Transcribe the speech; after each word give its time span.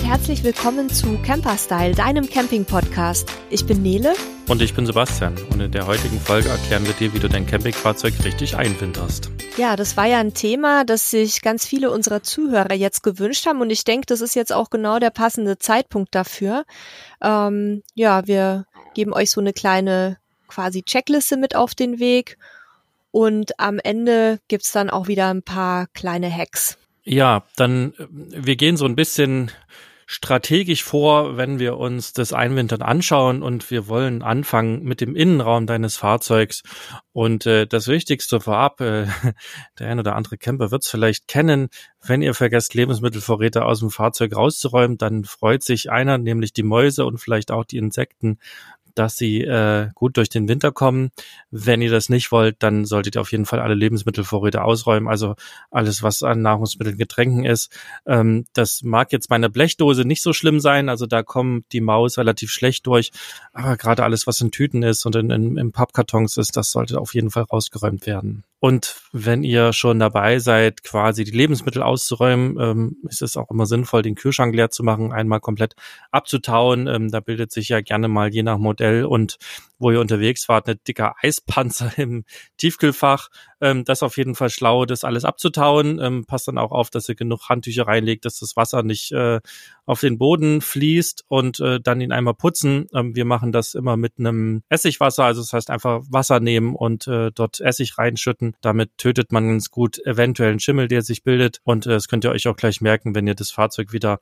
und 0.00 0.06
herzlich 0.06 0.44
willkommen 0.44 0.88
zu 0.88 1.18
Camperstyle, 1.18 1.94
deinem 1.94 2.28
Camping-Podcast. 2.28 3.30
Ich 3.50 3.66
bin 3.66 3.82
Nele. 3.82 4.14
Und 4.48 4.62
ich 4.62 4.74
bin 4.74 4.86
Sebastian. 4.86 5.36
Und 5.50 5.60
in 5.60 5.72
der 5.72 5.86
heutigen 5.86 6.18
Folge 6.20 6.48
erklären 6.48 6.86
wir 6.86 6.92
dir, 6.94 7.12
wie 7.12 7.18
du 7.18 7.28
dein 7.28 7.46
Campingfahrzeug 7.46 8.14
richtig 8.24 8.56
einwinterst. 8.56 9.30
Ja, 9.56 9.76
das 9.76 9.96
war 9.96 10.06
ja 10.06 10.18
ein 10.18 10.32
Thema, 10.32 10.84
das 10.84 11.10
sich 11.10 11.42
ganz 11.42 11.66
viele 11.66 11.90
unserer 11.90 12.22
Zuhörer 12.22 12.74
jetzt 12.74 13.02
gewünscht 13.02 13.46
haben. 13.46 13.60
Und 13.60 13.70
ich 13.70 13.84
denke, 13.84 14.06
das 14.06 14.20
ist 14.20 14.34
jetzt 14.34 14.52
auch 14.52 14.70
genau 14.70 14.98
der 14.98 15.10
passende 15.10 15.58
Zeitpunkt 15.58 16.14
dafür. 16.14 16.64
Ähm, 17.20 17.82
ja, 17.94 18.26
wir 18.26 18.66
geben 18.94 19.12
euch 19.12 19.30
so 19.30 19.40
eine 19.40 19.52
kleine 19.52 20.18
quasi 20.48 20.82
Checkliste 20.82 21.36
mit 21.36 21.56
auf 21.56 21.74
den 21.74 21.98
Weg. 21.98 22.38
Und 23.10 23.58
am 23.58 23.78
Ende 23.78 24.38
gibt's 24.48 24.72
dann 24.72 24.88
auch 24.88 25.08
wieder 25.08 25.28
ein 25.28 25.42
paar 25.42 25.88
kleine 25.88 26.34
Hacks. 26.34 26.78
Ja, 27.04 27.44
dann 27.56 27.92
äh, 27.98 28.06
wir 28.46 28.56
gehen 28.56 28.76
so 28.76 28.86
ein 28.86 28.96
bisschen 28.96 29.50
strategisch 30.12 30.82
vor, 30.82 31.36
wenn 31.36 31.60
wir 31.60 31.76
uns 31.76 32.12
das 32.12 32.32
Einwintern 32.32 32.82
anschauen 32.82 33.44
und 33.44 33.70
wir 33.70 33.86
wollen 33.86 34.22
anfangen 34.22 34.82
mit 34.82 35.00
dem 35.00 35.14
Innenraum 35.14 35.68
deines 35.68 35.96
Fahrzeugs. 35.96 36.64
Und 37.12 37.46
äh, 37.46 37.68
das 37.68 37.86
Wichtigste 37.86 38.40
vorab, 38.40 38.80
äh, 38.80 39.06
der 39.78 39.86
ein 39.86 40.00
oder 40.00 40.16
andere 40.16 40.36
Camper 40.36 40.72
wird 40.72 40.82
es 40.82 40.90
vielleicht 40.90 41.28
kennen, 41.28 41.68
wenn 42.04 42.22
ihr 42.22 42.34
vergesst, 42.34 42.74
Lebensmittelvorräte 42.74 43.64
aus 43.64 43.78
dem 43.78 43.90
Fahrzeug 43.90 44.34
rauszuräumen, 44.34 44.98
dann 44.98 45.22
freut 45.22 45.62
sich 45.62 45.92
einer, 45.92 46.18
nämlich 46.18 46.52
die 46.52 46.64
Mäuse 46.64 47.06
und 47.06 47.18
vielleicht 47.18 47.52
auch 47.52 47.64
die 47.64 47.78
Insekten, 47.78 48.40
dass 49.00 49.16
sie 49.16 49.40
äh, 49.40 49.88
gut 49.94 50.18
durch 50.18 50.28
den 50.28 50.46
Winter 50.46 50.72
kommen. 50.72 51.08
Wenn 51.50 51.80
ihr 51.80 51.90
das 51.90 52.10
nicht 52.10 52.30
wollt, 52.32 52.56
dann 52.58 52.84
solltet 52.84 53.14
ihr 53.14 53.22
auf 53.22 53.32
jeden 53.32 53.46
Fall 53.46 53.58
alle 53.58 53.74
Lebensmittelvorräte 53.74 54.62
ausräumen, 54.62 55.08
also 55.08 55.36
alles, 55.70 56.02
was 56.02 56.22
an 56.22 56.42
Nahrungsmitteln, 56.42 56.98
Getränken 56.98 57.46
ist. 57.46 57.72
Ähm, 58.06 58.44
das 58.52 58.82
mag 58.82 59.10
jetzt 59.10 59.30
bei 59.30 59.36
einer 59.36 59.48
Blechdose 59.48 60.04
nicht 60.04 60.20
so 60.20 60.34
schlimm 60.34 60.60
sein, 60.60 60.90
also 60.90 61.06
da 61.06 61.22
kommt 61.22 61.72
die 61.72 61.80
Maus 61.80 62.18
relativ 62.18 62.50
schlecht 62.50 62.86
durch, 62.86 63.10
aber 63.54 63.78
gerade 63.78 64.04
alles, 64.04 64.26
was 64.26 64.42
in 64.42 64.50
Tüten 64.50 64.82
ist 64.82 65.06
und 65.06 65.16
in, 65.16 65.30
in, 65.30 65.56
in 65.56 65.72
Pappkartons 65.72 66.36
ist, 66.36 66.54
das 66.58 66.70
sollte 66.70 67.00
auf 67.00 67.14
jeden 67.14 67.30
Fall 67.30 67.44
rausgeräumt 67.44 68.06
werden. 68.06 68.44
Und 68.60 69.00
wenn 69.12 69.42
ihr 69.42 69.72
schon 69.72 69.98
dabei 69.98 70.38
seid, 70.38 70.82
quasi 70.84 71.24
die 71.24 71.30
Lebensmittel 71.30 71.82
auszuräumen, 71.82 72.58
ähm, 72.60 72.96
ist 73.08 73.22
es 73.22 73.38
auch 73.38 73.50
immer 73.50 73.64
sinnvoll, 73.64 74.02
den 74.02 74.14
Kühlschrank 74.14 74.54
leer 74.54 74.70
zu 74.70 74.84
machen, 74.84 75.12
einmal 75.12 75.40
komplett 75.40 75.74
abzutauen. 76.10 76.86
Ähm, 76.86 77.10
da 77.10 77.20
bildet 77.20 77.52
sich 77.52 77.70
ja 77.70 77.80
gerne 77.80 78.08
mal 78.08 78.28
je 78.28 78.42
nach 78.42 78.58
Modell 78.58 79.06
und 79.06 79.38
wo 79.78 79.90
ihr 79.90 79.98
unterwegs 79.98 80.48
wart, 80.48 80.66
eine 80.66 80.76
dicker 80.76 81.14
Eispanzer 81.22 81.90
im 81.96 82.24
Tiefkühlfach. 82.58 83.30
Ähm, 83.62 83.84
das 83.84 83.98
ist 83.98 84.02
auf 84.02 84.18
jeden 84.18 84.34
Fall 84.34 84.50
schlau, 84.50 84.84
das 84.84 85.04
alles 85.04 85.24
abzutauen. 85.24 85.98
Ähm, 85.98 86.26
passt 86.26 86.46
dann 86.46 86.58
auch 86.58 86.70
auf, 86.70 86.90
dass 86.90 87.08
ihr 87.08 87.14
genug 87.14 87.48
Handtücher 87.48 87.86
reinlegt, 87.86 88.26
dass 88.26 88.38
das 88.38 88.56
Wasser 88.56 88.82
nicht 88.82 89.10
äh, 89.12 89.40
auf 89.86 90.00
den 90.00 90.18
Boden 90.18 90.60
fließt 90.60 91.24
und 91.28 91.60
äh, 91.60 91.80
dann 91.80 92.00
ihn 92.00 92.12
einmal 92.12 92.34
putzen. 92.34 92.86
Ähm, 92.94 93.16
wir 93.16 93.24
machen 93.24 93.52
das 93.52 93.74
immer 93.74 93.96
mit 93.96 94.18
einem 94.18 94.62
Essigwasser, 94.68 95.24
also 95.24 95.40
das 95.40 95.52
heißt 95.52 95.70
einfach 95.70 96.02
Wasser 96.10 96.40
nehmen 96.40 96.76
und 96.76 97.08
äh, 97.08 97.30
dort 97.34 97.60
Essig 97.60 97.96
reinschütten. 97.98 98.49
Damit 98.60 98.96
tötet 98.98 99.32
man 99.32 99.48
ganz 99.48 99.70
gut 99.70 99.98
eventuell 100.04 100.50
einen 100.50 100.60
Schimmel, 100.60 100.88
der 100.88 101.02
sich 101.02 101.22
bildet. 101.22 101.60
Und 101.64 101.86
äh, 101.86 101.90
das 101.90 102.08
könnt 102.08 102.24
ihr 102.24 102.30
euch 102.30 102.48
auch 102.48 102.56
gleich 102.56 102.80
merken, 102.80 103.14
wenn 103.14 103.26
ihr 103.26 103.34
das 103.34 103.50
Fahrzeug 103.50 103.92
wieder 103.92 104.20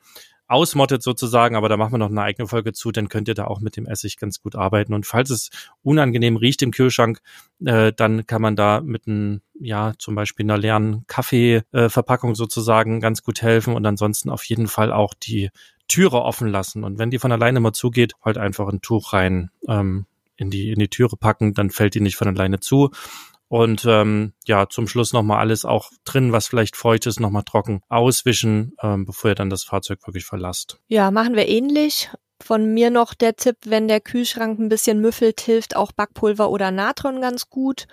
ausmottet 0.49 1.03
sozusagen, 1.03 1.55
aber 1.55 1.69
da 1.69 1.77
machen 1.77 1.93
wir 1.93 1.99
noch 1.99 2.09
eine 2.09 2.23
eigene 2.23 2.47
Folge 2.47 2.73
zu, 2.73 2.91
dann 2.91 3.07
könnt 3.07 3.27
ihr 3.27 3.35
da 3.35 3.45
auch 3.45 3.59
mit 3.59 3.77
dem 3.77 3.85
Essig 3.85 4.17
ganz 4.17 4.41
gut 4.41 4.55
arbeiten. 4.55 4.95
Und 4.95 5.05
falls 5.05 5.29
es 5.29 5.51
unangenehm 5.83 6.37
riecht 6.37 6.63
im 6.63 6.71
Kühlschrank, 6.71 7.19
äh, 7.63 7.93
dann 7.95 8.25
kann 8.25 8.41
man 8.41 8.55
da 8.55 8.81
mit 8.81 9.07
einem, 9.07 9.41
ja, 9.59 9.93
zum 9.99 10.15
Beispiel 10.15 10.47
einer 10.47 10.57
leeren 10.57 11.05
Kaffeeverpackung 11.05 12.31
äh, 12.31 12.35
sozusagen 12.35 12.99
ganz 12.99 13.21
gut 13.21 13.43
helfen 13.43 13.75
und 13.75 13.85
ansonsten 13.85 14.31
auf 14.31 14.43
jeden 14.43 14.67
Fall 14.67 14.91
auch 14.91 15.13
die 15.13 15.51
Türe 15.87 16.23
offen 16.23 16.47
lassen. 16.47 16.83
Und 16.83 16.97
wenn 16.97 17.11
die 17.11 17.19
von 17.19 17.31
alleine 17.31 17.59
mal 17.59 17.73
zugeht, 17.73 18.13
halt 18.25 18.39
einfach 18.39 18.67
ein 18.69 18.81
Tuch 18.81 19.13
rein 19.13 19.51
ähm, 19.67 20.07
in 20.35 20.49
die 20.49 20.71
in 20.71 20.79
die 20.79 20.87
Türe 20.87 21.15
packen, 21.15 21.53
dann 21.53 21.69
fällt 21.69 21.93
die 21.93 22.01
nicht 22.01 22.15
von 22.15 22.27
alleine 22.27 22.59
zu. 22.59 22.89
Und 23.49 23.83
ähm, 23.87 24.33
ja, 24.45 24.69
zum 24.69 24.87
Schluss 24.87 25.11
nochmal 25.11 25.39
alles 25.39 25.65
auch 25.65 25.89
drin, 26.05 26.31
was 26.31 26.47
vielleicht 26.47 26.75
feucht 26.75 27.07
ist, 27.07 27.19
nochmal 27.19 27.43
trocken 27.43 27.81
auswischen, 27.89 28.75
ähm, 28.81 29.05
bevor 29.05 29.31
ihr 29.31 29.35
dann 29.35 29.49
das 29.49 29.63
Fahrzeug 29.63 30.05
wirklich 30.05 30.25
verlasst. 30.25 30.79
Ja, 30.87 31.09
machen 31.09 31.35
wir 31.35 31.47
ähnlich. 31.47 32.09
Von 32.41 32.73
mir 32.73 32.91
noch 32.91 33.15
der 33.15 33.35
Tipp, 33.35 33.57
wenn 33.65 33.87
der 33.87 34.01
Kühlschrank 34.01 34.59
ein 34.59 34.69
bisschen 34.69 35.01
müffelt, 35.01 35.41
hilft 35.41 35.75
auch 35.75 35.91
Backpulver 35.91 36.51
oder 36.51 36.71
Natron 36.71 37.21
ganz 37.21 37.49
gut. 37.49 37.87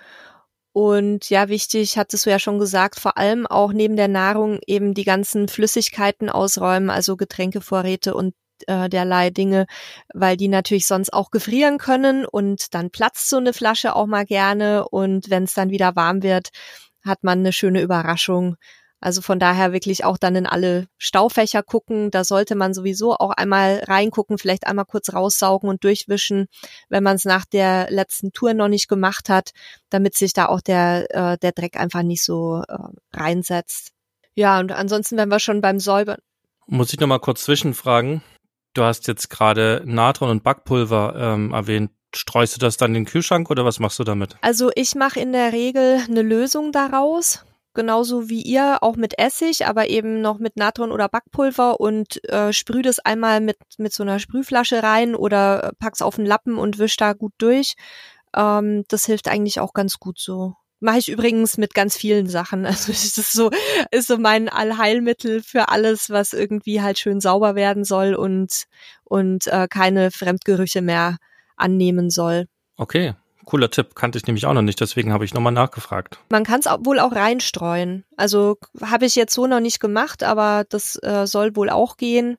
Und 0.73 1.31
ja, 1.31 1.49
wichtig, 1.49 1.97
hattest 1.97 2.27
du 2.27 2.29
ja 2.29 2.37
schon 2.37 2.59
gesagt, 2.59 2.99
vor 2.99 3.17
allem 3.17 3.47
auch 3.47 3.73
neben 3.73 3.95
der 3.95 4.07
Nahrung 4.07 4.59
eben 4.67 4.93
die 4.93 5.05
ganzen 5.05 5.47
Flüssigkeiten 5.47 6.29
ausräumen, 6.29 6.91
also 6.91 7.17
Getränkevorräte 7.17 8.13
und 8.13 8.35
äh, 8.67 8.89
derlei 8.89 9.29
Dinge, 9.29 9.65
weil 10.13 10.37
die 10.37 10.47
natürlich 10.47 10.87
sonst 10.87 11.13
auch 11.13 11.31
gefrieren 11.31 11.77
können 11.77 12.25
und 12.25 12.73
dann 12.73 12.89
platzt 12.89 13.29
so 13.29 13.37
eine 13.37 13.53
Flasche 13.53 13.95
auch 13.95 14.07
mal 14.07 14.25
gerne 14.25 14.87
und 14.89 15.29
wenn 15.29 15.43
es 15.43 15.53
dann 15.53 15.69
wieder 15.69 15.95
warm 15.95 16.23
wird, 16.23 16.49
hat 17.03 17.23
man 17.23 17.39
eine 17.39 17.53
schöne 17.53 17.81
Überraschung. 17.81 18.57
Also 18.99 19.21
von 19.21 19.37
daher 19.37 19.73
wirklich 19.73 20.05
auch 20.05 20.17
dann 20.17 20.35
in 20.35 20.47
alle 20.47 20.87
Staufächer 20.97 21.61
gucken. 21.61 22.09
Da 22.09 22.23
sollte 22.23 22.55
man 22.55 22.73
sowieso 22.73 23.13
auch 23.13 23.29
einmal 23.29 23.83
reingucken, 23.85 24.39
vielleicht 24.39 24.65
einmal 24.65 24.85
kurz 24.85 25.13
raussaugen 25.13 25.69
und 25.69 25.83
durchwischen, 25.83 26.47
wenn 26.89 27.03
man 27.03 27.15
es 27.15 27.25
nach 27.25 27.45
der 27.45 27.91
letzten 27.91 28.31
Tour 28.31 28.55
noch 28.55 28.69
nicht 28.69 28.87
gemacht 28.87 29.29
hat, 29.29 29.51
damit 29.89 30.15
sich 30.15 30.33
da 30.33 30.47
auch 30.47 30.61
der, 30.61 31.07
äh, 31.11 31.37
der 31.37 31.51
Dreck 31.51 31.77
einfach 31.77 32.01
nicht 32.01 32.23
so 32.23 32.63
äh, 32.67 32.77
reinsetzt. 33.13 33.91
Ja, 34.33 34.59
und 34.59 34.71
ansonsten, 34.71 35.17
wenn 35.17 35.29
wir 35.29 35.39
schon 35.39 35.61
beim 35.61 35.79
Säubern. 35.79 36.19
Muss 36.65 36.91
ich 36.91 36.99
noch 36.99 37.07
mal 37.07 37.19
kurz 37.19 37.43
zwischenfragen? 37.43 38.23
Du 38.77 38.83
hast 38.83 39.07
jetzt 39.07 39.31
gerade 39.31 39.81
Natron 39.85 40.29
und 40.29 40.43
Backpulver 40.43 41.15
ähm, 41.17 41.51
erwähnt. 41.51 41.89
Streust 42.13 42.55
du 42.55 42.59
das 42.59 42.77
dann 42.77 42.91
in 42.91 43.01
den 43.01 43.05
Kühlschrank 43.05 43.49
oder 43.49 43.65
was 43.65 43.79
machst 43.79 43.97
du 43.97 44.03
damit? 44.03 44.37
Also 44.41 44.69
ich 44.75 44.93
mache 44.93 45.19
in 45.19 45.31
der 45.31 45.51
Regel 45.51 45.99
eine 46.07 46.21
Lösung 46.21 46.71
daraus, 46.71 47.43
genauso 47.73 48.29
wie 48.29 48.43
ihr, 48.43 48.83
auch 48.83 48.95
mit 48.95 49.17
Essig, 49.17 49.65
aber 49.65 49.89
eben 49.89 50.21
noch 50.21 50.37
mit 50.37 50.57
Natron 50.57 50.91
oder 50.91 51.09
Backpulver 51.09 51.79
und 51.79 52.23
äh, 52.29 52.53
sprüh 52.53 52.83
das 52.83 52.99
einmal 52.99 53.41
mit, 53.41 53.57
mit 53.79 53.93
so 53.93 54.03
einer 54.03 54.19
Sprühflasche 54.19 54.83
rein 54.83 55.15
oder 55.15 55.71
pack's 55.79 56.03
auf 56.03 56.17
den 56.17 56.27
Lappen 56.27 56.59
und 56.59 56.77
wisch 56.77 56.97
da 56.97 57.13
gut 57.13 57.33
durch. 57.39 57.73
Ähm, 58.35 58.83
das 58.89 59.07
hilft 59.07 59.27
eigentlich 59.27 59.59
auch 59.59 59.73
ganz 59.73 59.97
gut 59.97 60.19
so. 60.19 60.53
Mache 60.79 60.99
ich 60.99 61.09
übrigens 61.09 61.57
mit 61.57 61.73
ganz 61.73 61.97
vielen 61.97 62.27
Sachen. 62.27 62.65
Also 62.65 62.91
es 62.91 63.17
ist 63.17 63.33
so, 63.33 63.49
ist 63.91 64.07
so 64.07 64.17
mein 64.17 64.49
Allheilmittel 64.49 65.41
für 65.41 65.69
alles, 65.69 66.09
was 66.09 66.33
irgendwie 66.33 66.81
halt 66.81 66.99
schön 66.99 67.19
sauber 67.19 67.55
werden 67.55 67.83
soll 67.83 68.13
und, 68.13 68.65
und 69.03 69.47
äh, 69.47 69.67
keine 69.69 70.11
Fremdgerüche 70.11 70.81
mehr 70.81 71.17
annehmen 71.55 72.09
soll. 72.09 72.47
Okay, 72.75 73.15
cooler 73.45 73.71
Tipp. 73.71 73.95
Kannte 73.95 74.19
ich 74.19 74.27
nämlich 74.27 74.45
auch 74.45 74.53
noch 74.53 74.61
nicht, 74.61 74.79
deswegen 74.79 75.11
habe 75.11 75.25
ich 75.25 75.33
nochmal 75.33 75.53
nachgefragt. 75.53 76.19
Man 76.29 76.43
kann 76.43 76.59
es 76.59 76.65
wohl 76.65 76.99
auch 76.99 77.13
reinstreuen. 77.13 78.05
Also 78.15 78.57
habe 78.81 79.05
ich 79.05 79.15
jetzt 79.15 79.33
so 79.33 79.47
noch 79.47 79.59
nicht 79.59 79.79
gemacht, 79.79 80.23
aber 80.23 80.65
das 80.69 81.01
äh, 81.01 81.25
soll 81.25 81.55
wohl 81.55 81.71
auch 81.71 81.97
gehen. 81.97 82.37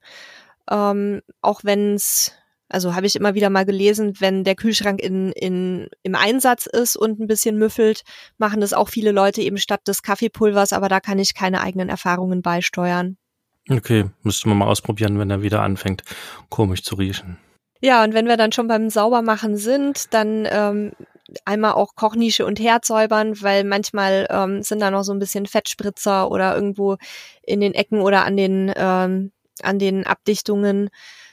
Ähm, 0.71 1.23
auch 1.41 1.61
wenn 1.65 1.95
es 1.95 2.33
also 2.69 2.95
habe 2.95 3.07
ich 3.07 3.17
immer 3.17 3.35
wieder 3.35 3.51
mal 3.51 3.65
gelesen, 3.65 4.15
wenn 4.19 4.45
der 4.45 4.55
Kühlschrank 4.55 5.01
in, 5.01 5.33
in, 5.33 5.89
im 6.03 6.15
Einsatz 6.15 6.67
ist 6.67 6.97
und 6.97 7.19
ein 7.19 7.27
bisschen 7.27 7.57
müffelt, 7.57 8.03
machen 8.37 8.61
das 8.61 8.73
auch 8.73 8.89
viele 8.89 9.13
Leute 9.13 9.41
eben 9.41 9.59
statt 9.59 9.81
des 9.87 10.03
Kaffeepulvers, 10.03 10.73
aber 10.73 10.89
da 10.89 11.01
kann 11.01 11.19
ich 11.19 11.35
keine 11.35 11.61
eigenen 11.61 11.89
Erfahrungen 11.89 12.43
beisteuern. 12.43 13.17
Okay, 13.71 14.07
müsste 14.23 14.49
man 14.49 14.59
mal 14.59 14.67
ausprobieren, 14.67 15.19
wenn 15.19 15.31
er 15.31 15.43
wieder 15.43 15.63
anfängt, 15.63 16.03
komisch 16.49 16.83
zu 16.83 16.95
riechen. 16.95 17.39
Ja, 17.81 18.03
und 18.03 18.13
wenn 18.15 18.27
wir 18.27 18.37
dann 18.37 18.53
schon 18.53 18.67
beim 18.67 18.91
Saubermachen 18.91 19.57
sind, 19.57 20.13
dann 20.13 20.49
ähm, 20.51 20.93
einmal 21.45 21.73
auch 21.73 21.95
Kochnische 21.95 22.45
und 22.47 22.59
Herd 22.59 22.85
säubern, 22.85 23.41
weil 23.43 23.65
manchmal 23.65 24.27
ähm, 24.31 24.63
sind 24.63 24.81
da 24.81 24.91
noch 24.91 25.05
so 25.05 25.13
ein 25.13 25.19
bisschen 25.19 25.47
Fettspritzer 25.47 26.31
oder 26.31 26.55
irgendwo 26.55 26.97
in 27.43 27.61
den 27.61 27.75
Ecken 27.75 28.01
oder 28.01 28.25
an 28.25 28.37
den, 28.37 28.73
ähm, 28.75 29.33
an 29.63 29.79
den 29.79 30.07
Abdichtungen 30.07 30.91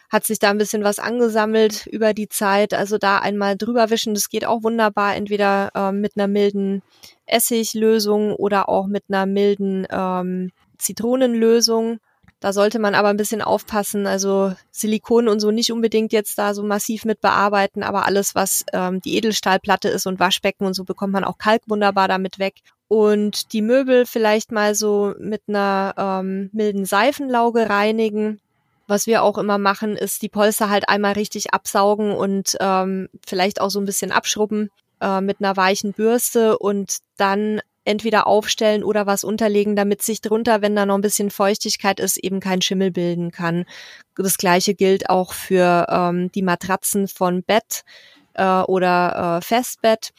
hat 0.09 0.25
sich 0.25 0.39
da 0.39 0.49
ein 0.49 0.57
bisschen 0.57 0.83
was 0.83 0.99
angesammelt 0.99 1.87
über 1.87 2.13
die 2.13 2.29
Zeit. 2.29 2.73
Also 2.73 2.97
da 2.97 3.19
einmal 3.19 3.57
drüber 3.57 3.89
wischen, 3.89 4.13
das 4.13 4.29
geht 4.29 4.45
auch 4.45 4.63
wunderbar, 4.63 5.15
entweder 5.15 5.71
ähm, 5.75 6.01
mit 6.01 6.13
einer 6.15 6.27
milden 6.27 6.81
Essiglösung 7.25 8.33
oder 8.35 8.69
auch 8.69 8.87
mit 8.87 9.03
einer 9.09 9.25
milden 9.25 9.87
ähm, 9.89 10.51
Zitronenlösung. 10.77 11.99
Da 12.39 12.53
sollte 12.53 12.79
man 12.79 12.93
aber 12.93 13.07
ein 13.07 13.17
bisschen 13.17 13.41
aufpassen. 13.41 14.05
Also 14.05 14.53
Silikon 14.71 15.27
und 15.27 15.39
so 15.39 15.51
nicht 15.51 15.71
unbedingt 15.71 16.13
jetzt 16.13 16.37
da 16.37 16.53
so 16.53 16.63
massiv 16.63 17.05
mit 17.05 17.21
bearbeiten, 17.21 17.81
aber 17.81 18.05
alles, 18.05 18.35
was 18.35 18.65
ähm, 18.73 19.01
die 19.01 19.15
Edelstahlplatte 19.15 19.89
ist 19.89 20.05
und 20.05 20.19
Waschbecken 20.19 20.67
und 20.67 20.75
so 20.75 20.83
bekommt 20.83 21.13
man 21.13 21.23
auch 21.23 21.37
Kalk 21.37 21.63
wunderbar 21.67 22.07
damit 22.07 22.37
weg. 22.37 22.55
Und 22.87 23.51
die 23.53 23.63
Möbel 23.63 24.05
vielleicht 24.05 24.51
mal 24.51 24.75
so 24.75 25.15
mit 25.19 25.41
einer 25.47 25.95
ähm, 25.97 26.49
milden 26.53 26.85
Seifenlauge 26.85 27.67
reinigen. 27.67 28.39
Was 28.87 29.07
wir 29.07 29.23
auch 29.23 29.37
immer 29.37 29.57
machen, 29.57 29.97
ist 29.97 30.21
die 30.21 30.29
Polster 30.29 30.69
halt 30.69 30.89
einmal 30.89 31.13
richtig 31.13 31.53
absaugen 31.53 32.11
und 32.11 32.55
ähm, 32.59 33.09
vielleicht 33.25 33.59
auch 33.59 33.69
so 33.69 33.79
ein 33.79 33.85
bisschen 33.85 34.11
abschrubben 34.11 34.69
äh, 35.01 35.21
mit 35.21 35.37
einer 35.39 35.57
weichen 35.57 35.93
Bürste 35.93 36.57
und 36.59 36.97
dann 37.17 37.61
entweder 37.83 38.27
aufstellen 38.27 38.83
oder 38.83 39.05
was 39.05 39.23
unterlegen, 39.23 39.75
damit 39.75 40.01
sich 40.01 40.21
drunter, 40.21 40.61
wenn 40.61 40.75
da 40.75 40.85
noch 40.85 40.95
ein 40.95 41.01
bisschen 41.01 41.29
Feuchtigkeit 41.29 41.99
ist, 41.99 42.17
eben 42.17 42.39
kein 42.39 42.61
Schimmel 42.61 42.91
bilden 42.91 43.31
kann. 43.31 43.65
Das 44.15 44.37
gleiche 44.37 44.73
gilt 44.73 45.09
auch 45.09 45.33
für 45.33 45.85
ähm, 45.89 46.31
die 46.31 46.41
Matratzen 46.41 47.07
von 47.07 47.43
Bett 47.43 47.83
äh, 48.33 48.61
oder 48.61 49.37
äh, 49.37 49.45
Festbett. 49.45 50.11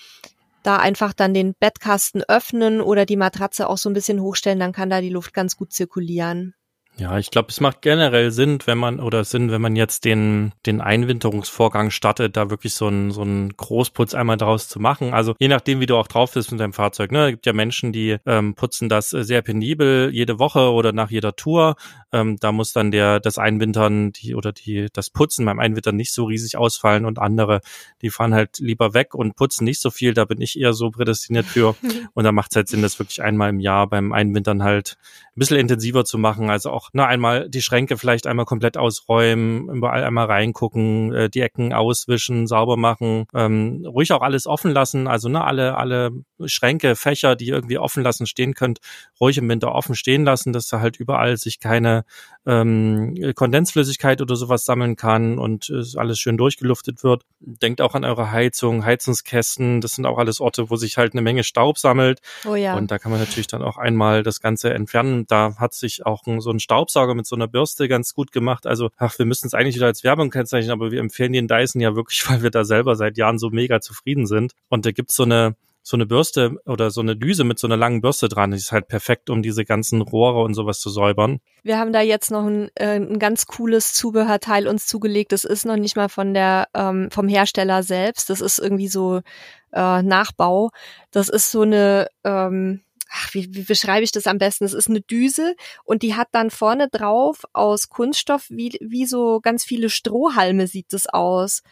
Da 0.63 0.79
einfach 0.79 1.13
dann 1.13 1.35
den 1.35 1.55
Bettkasten 1.59 2.23
öffnen 2.27 2.81
oder 2.81 3.07
die 3.07 3.17
Matratze 3.17 3.69
auch 3.69 3.79
so 3.79 3.91
ein 3.91 3.95
bisschen 3.95 4.21
hochstellen, 4.21 4.59
dann 4.59 4.73
kann 4.73 4.91
da 4.91 5.01
die 5.01 5.11
Luft 5.11 5.33
ganz 5.33 5.57
gut 5.57 5.73
zirkulieren. 5.73 6.55
Ja, 6.99 7.19
ich 7.19 7.31
glaube, 7.31 7.49
es 7.51 7.61
macht 7.61 7.83
generell 7.83 8.31
Sinn, 8.31 8.59
wenn 8.65 8.79
man 8.79 9.01
oder 9.01 9.25
Sinn, 9.25 9.51
wenn 9.51 9.61
man 9.61 9.77
jetzt 9.77 10.07
den 10.07 10.53
den 10.65 10.81
Einwinterungsvorgang 10.81 11.91
startet, 11.91 12.39
da 12.39 12.49
wirklich 12.49 12.73
so 12.73 12.89
ein 12.89 13.11
so 13.11 13.23
ein 13.23 13.51
Großputz 13.55 14.15
einmal 14.15 14.39
draus 14.39 14.67
zu 14.69 14.81
machen. 14.81 15.13
Also 15.13 15.35
je 15.39 15.49
nachdem, 15.49 15.81
wie 15.81 15.87
du 15.87 15.97
auch 15.97 16.09
drauf 16.09 16.33
bist 16.33 16.51
mit 16.53 16.61
deinem 16.61 16.73
Fahrzeug. 16.73 17.13
Ne, 17.13 17.27
es 17.27 17.31
gibt 17.33 17.45
ja 17.45 17.53
Menschen, 17.53 17.93
die 17.93 18.17
ähm, 18.25 18.55
putzen 18.55 18.89
das 18.89 19.11
sehr 19.11 19.43
penibel 19.43 20.09
jede 20.11 20.39
Woche 20.39 20.73
oder 20.73 20.93
nach 20.93 21.11
jeder 21.11 21.37
Tour. 21.37 21.77
Ähm, 22.17 22.39
da 22.41 22.53
muss 22.53 22.73
dann 22.73 22.91
der 22.91 23.21
das 23.21 23.37
Einwintern 23.39 24.13
die 24.13 24.35
oder 24.35 24.53
die 24.53 24.89
das 24.93 25.11
Putzen 25.11 25.45
beim 25.45 25.59
Einwintern 25.59 25.97
nicht 25.97 26.13
so 26.13 26.25
riesig 26.25 26.57
ausfallen 26.57 27.05
und 27.05 27.19
andere, 27.19 27.61
die 28.01 28.11
fahren 28.11 28.33
halt 28.33 28.59
lieber 28.59 28.95
weg 28.95 29.15
und 29.15 29.37
putzen 29.37 29.65
nicht 29.65 29.81
so 29.81 29.91
viel. 29.91 30.15
Da 30.15 30.25
bin 30.25 30.41
ich 30.41 30.59
eher 30.59 30.73
so 30.73 30.91
prädestiniert 30.91 31.45
für. 31.45 31.77
und 32.15 32.25
da 32.25 32.33
macht 32.33 32.53
es 32.53 32.57
halt 32.57 32.69
Sinn, 32.69 32.83
das 32.83 32.99
wirklich 32.99 33.23
einmal 33.23 33.51
im 33.51 33.61
Jahr 33.61 33.87
beim 33.87 34.13
Einwintern 34.13 34.63
halt 34.63 34.97
ein 35.37 35.41
bisschen 35.41 35.59
intensiver 35.59 36.07
zu 36.07 36.17
machen. 36.17 36.49
Also 36.49 36.71
auch 36.71 36.91
ne, 36.95 37.07
einmal 37.07 37.51
die 37.51 37.61
Schränke 37.61 37.99
vielleicht 37.99 38.27
einmal 38.27 38.47
komplett 38.47 38.79
ausräumen, 38.79 39.69
überall 39.69 40.03
einmal 40.03 40.27
reingucken, 40.27 41.13
äh, 41.13 41.29
die 41.29 41.41
Ecken 41.43 41.75
auswischen, 41.75 42.47
sauber 42.47 42.79
machen, 42.79 43.27
ähm, 43.35 43.85
ruhig 43.87 44.13
auch 44.13 44.23
alles 44.23 44.47
offen 44.47 44.71
lassen. 44.71 45.07
Also 45.07 45.29
ne, 45.29 45.45
alle, 45.45 45.77
alle 45.77 46.13
Schränke, 46.47 46.97
Fächer, 46.97 47.37
die 47.37 47.49
irgendwie 47.49 47.77
offen 47.77 48.03
lassen 48.03 48.27
stehen 48.27 48.55
könnt, 48.55 48.79
ruhig 49.21 49.37
im 49.37 49.49
Winter 49.49 49.75
offen 49.75 49.95
stehen 49.95 50.25
lassen, 50.25 50.55
dass 50.55 50.69
da 50.69 50.81
halt 50.81 50.97
überall 50.97 51.37
sich 51.37 51.61
keine 51.61 52.06
ähm, 52.47 53.33
Kondensflüssigkeit 53.35 54.21
oder 54.21 54.37
sowas 54.37 54.65
sammeln 54.65 54.97
kann 54.97 55.39
und 55.39 55.69
äh, 55.69 55.83
alles 55.99 56.19
schön 56.19 56.37
durchgeluftet 56.37 57.03
wird. 57.03 57.25
Denkt 57.41 57.81
auch 57.81 57.95
an 57.95 58.05
eure 58.05 58.31
Heizung, 58.31 58.85
Heizungskästen, 58.85 59.81
das 59.81 59.93
sind 59.93 60.07
auch 60.07 60.19
alles 60.19 60.41
Orte, 60.41 60.71
wo 60.71 60.77
sich 60.77 60.97
halt 60.97 61.13
eine 61.13 61.23
Menge 61.23 61.43
Staub 61.43 61.79
sammelt. 61.79 62.21
Oh 62.45 62.55
ja. 62.55 62.77
Und 62.77 62.91
da 62.91 62.99
kann 62.99 63.11
man 63.11 63.21
natürlich 63.21 63.49
dann 63.49 63.63
auch 63.63 63.79
einmal 63.79 64.23
das 64.23 64.41
Ganze 64.41 64.73
entfernen. 64.73 65.27
Da 65.27 65.57
hat 65.59 65.75
sich 65.75 66.07
auch 66.07 66.25
ein, 66.27 66.41
so 66.41 66.51
ein 66.51 66.61
Staubsauger 66.61 67.15
mit 67.15 67.27
so 67.27 67.35
einer 67.35 67.49
Bürste 67.49 67.89
ganz 67.89 68.15
gut 68.15 68.31
gemacht. 68.31 68.67
Also, 68.67 68.91
ach, 68.97 69.19
wir 69.19 69.27
müssen 69.27 69.49
es 69.49 69.55
eigentlich 69.55 69.77
wieder 69.77 69.87
als 69.87 70.05
Werbung 70.05 70.31
kennzeichnen, 70.31 70.71
aber 70.71 70.93
wir 70.93 71.01
empfehlen 71.01 71.33
den 71.33 71.49
Dyson 71.49 71.81
ja 71.81 71.97
wirklich, 71.97 72.25
weil 72.31 72.43
wir 72.43 72.51
da 72.51 72.65
selber 72.65 72.95
seit 72.95 73.19
Jahren 73.19 73.39
so 73.39 73.51
mega 73.51 73.81
zufrieden 73.81 74.27
sind. 74.27 74.53
Und 74.69 74.87
da 74.87 74.93
gibt's 74.93 75.17
so 75.17 75.25
eine 75.25 75.57
so 75.89 75.97
eine 75.97 76.05
Bürste 76.05 76.57
oder 76.67 76.91
so 76.91 77.01
eine 77.01 77.15
Düse 77.15 77.45
mit 77.45 77.61
so 77.61 77.69
einer 77.69 77.77
langen 77.77 78.01
Bürste 78.01 78.29
dran. 78.29 78.51
Die 78.51 78.57
ist 78.57 78.73
halt 78.73 78.89
perfekt, 78.89 79.31
um 79.31 79.41
diese 79.41 79.65
ganzen 79.65 80.01
Rohre 80.01 80.43
und 80.43 80.55
sowas 80.55 80.81
zu 80.81 80.91
säubern. 80.91 81.39
Wir 81.63 81.79
haben 81.79 81.93
da 81.93 82.01
jetzt 82.01 82.33
noch 82.33 82.45
ein, 82.45 82.71
äh, 82.75 82.97
ein 82.97 83.21
ganz 83.21 83.47
cooles 83.47 83.93
Zubehörteil 83.93 84.67
uns 84.67 84.89
zugelegt. 84.89 85.31
Das 85.31 85.45
ist 85.45 85.65
noch 85.65 85.77
nicht 85.77 85.95
mal 85.95 86.09
von 86.09 86.35
der 86.35 86.67
ähm, 86.75 87.09
vom 87.13 87.29
Hersteller 87.29 87.85
selbst. 87.85 88.31
Das 88.31 88.41
ist 88.41 88.59
irgendwie 88.59 88.89
so 88.89 89.21
äh, 89.73 90.03
Nachbau. 90.03 90.71
Das 91.13 91.29
ist 91.29 91.53
so 91.53 91.63
eine 91.63 92.09
ähm, 92.25 92.81
ach, 93.09 93.33
wie, 93.35 93.55
wie 93.55 93.63
beschreibe 93.63 94.03
ich 94.03 94.11
das 94.11 94.27
am 94.27 94.39
besten? 94.39 94.65
Es 94.65 94.75
ist 94.75 94.91
eine 94.91 95.03
Düse 95.03 95.55
und 95.85 96.03
die 96.03 96.17
hat 96.17 96.27
dann 96.33 96.51
vorne 96.51 96.89
drauf 96.89 97.45
aus 97.53 97.91
Kunststoff 97.91 98.47
wie, 98.49 98.77
wie 98.81 99.07
so 99.07 99.39
ganz 99.41 99.63
viele 99.63 99.89
Strohhalme 99.89 100.67
sieht 100.67 100.93
es 100.93 101.07
aus 101.07 101.63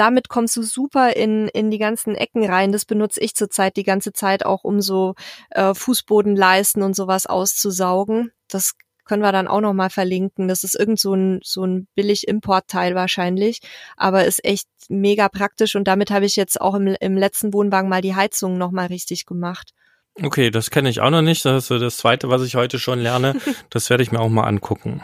damit 0.00 0.30
kommst 0.30 0.56
du 0.56 0.62
super 0.62 1.14
in, 1.14 1.48
in 1.48 1.70
die 1.70 1.78
ganzen 1.78 2.14
Ecken 2.14 2.42
rein. 2.42 2.72
Das 2.72 2.86
benutze 2.86 3.20
ich 3.20 3.34
zurzeit 3.34 3.76
die 3.76 3.84
ganze 3.84 4.14
Zeit 4.14 4.46
auch, 4.46 4.64
um 4.64 4.80
so 4.80 5.14
äh, 5.50 5.74
Fußbodenleisten 5.74 6.82
und 6.82 6.96
sowas 6.96 7.26
auszusaugen. 7.26 8.32
Das 8.48 8.76
können 9.04 9.22
wir 9.22 9.30
dann 9.30 9.46
auch 9.46 9.60
noch 9.60 9.74
mal 9.74 9.90
verlinken. 9.90 10.48
Das 10.48 10.64
ist 10.64 10.74
irgend 10.74 10.98
so 10.98 11.12
ein, 11.12 11.40
so 11.42 11.64
ein 11.64 11.86
billig 11.94 12.28
Importteil 12.28 12.94
wahrscheinlich, 12.94 13.60
aber 13.98 14.24
ist 14.24 14.42
echt 14.42 14.68
mega 14.88 15.28
praktisch 15.28 15.76
und 15.76 15.86
damit 15.86 16.10
habe 16.10 16.24
ich 16.24 16.34
jetzt 16.34 16.58
auch 16.58 16.76
im, 16.76 16.96
im 16.98 17.18
letzten 17.18 17.52
Wohnwagen 17.52 17.90
mal 17.90 18.00
die 18.00 18.14
Heizung 18.14 18.56
noch 18.56 18.70
mal 18.70 18.86
richtig 18.86 19.26
gemacht. 19.26 19.74
Okay, 20.22 20.50
das 20.50 20.70
kenne 20.70 20.88
ich 20.88 21.00
auch 21.00 21.10
noch 21.10 21.22
nicht. 21.22 21.44
Das 21.44 21.70
ist 21.70 21.82
das 21.82 21.98
zweite, 21.98 22.30
was 22.30 22.42
ich 22.42 22.54
heute 22.54 22.78
schon 22.78 23.00
lerne. 23.00 23.34
Das 23.68 23.90
werde 23.90 24.02
ich 24.02 24.12
mir 24.12 24.20
auch 24.20 24.30
mal 24.30 24.44
angucken. 24.44 25.02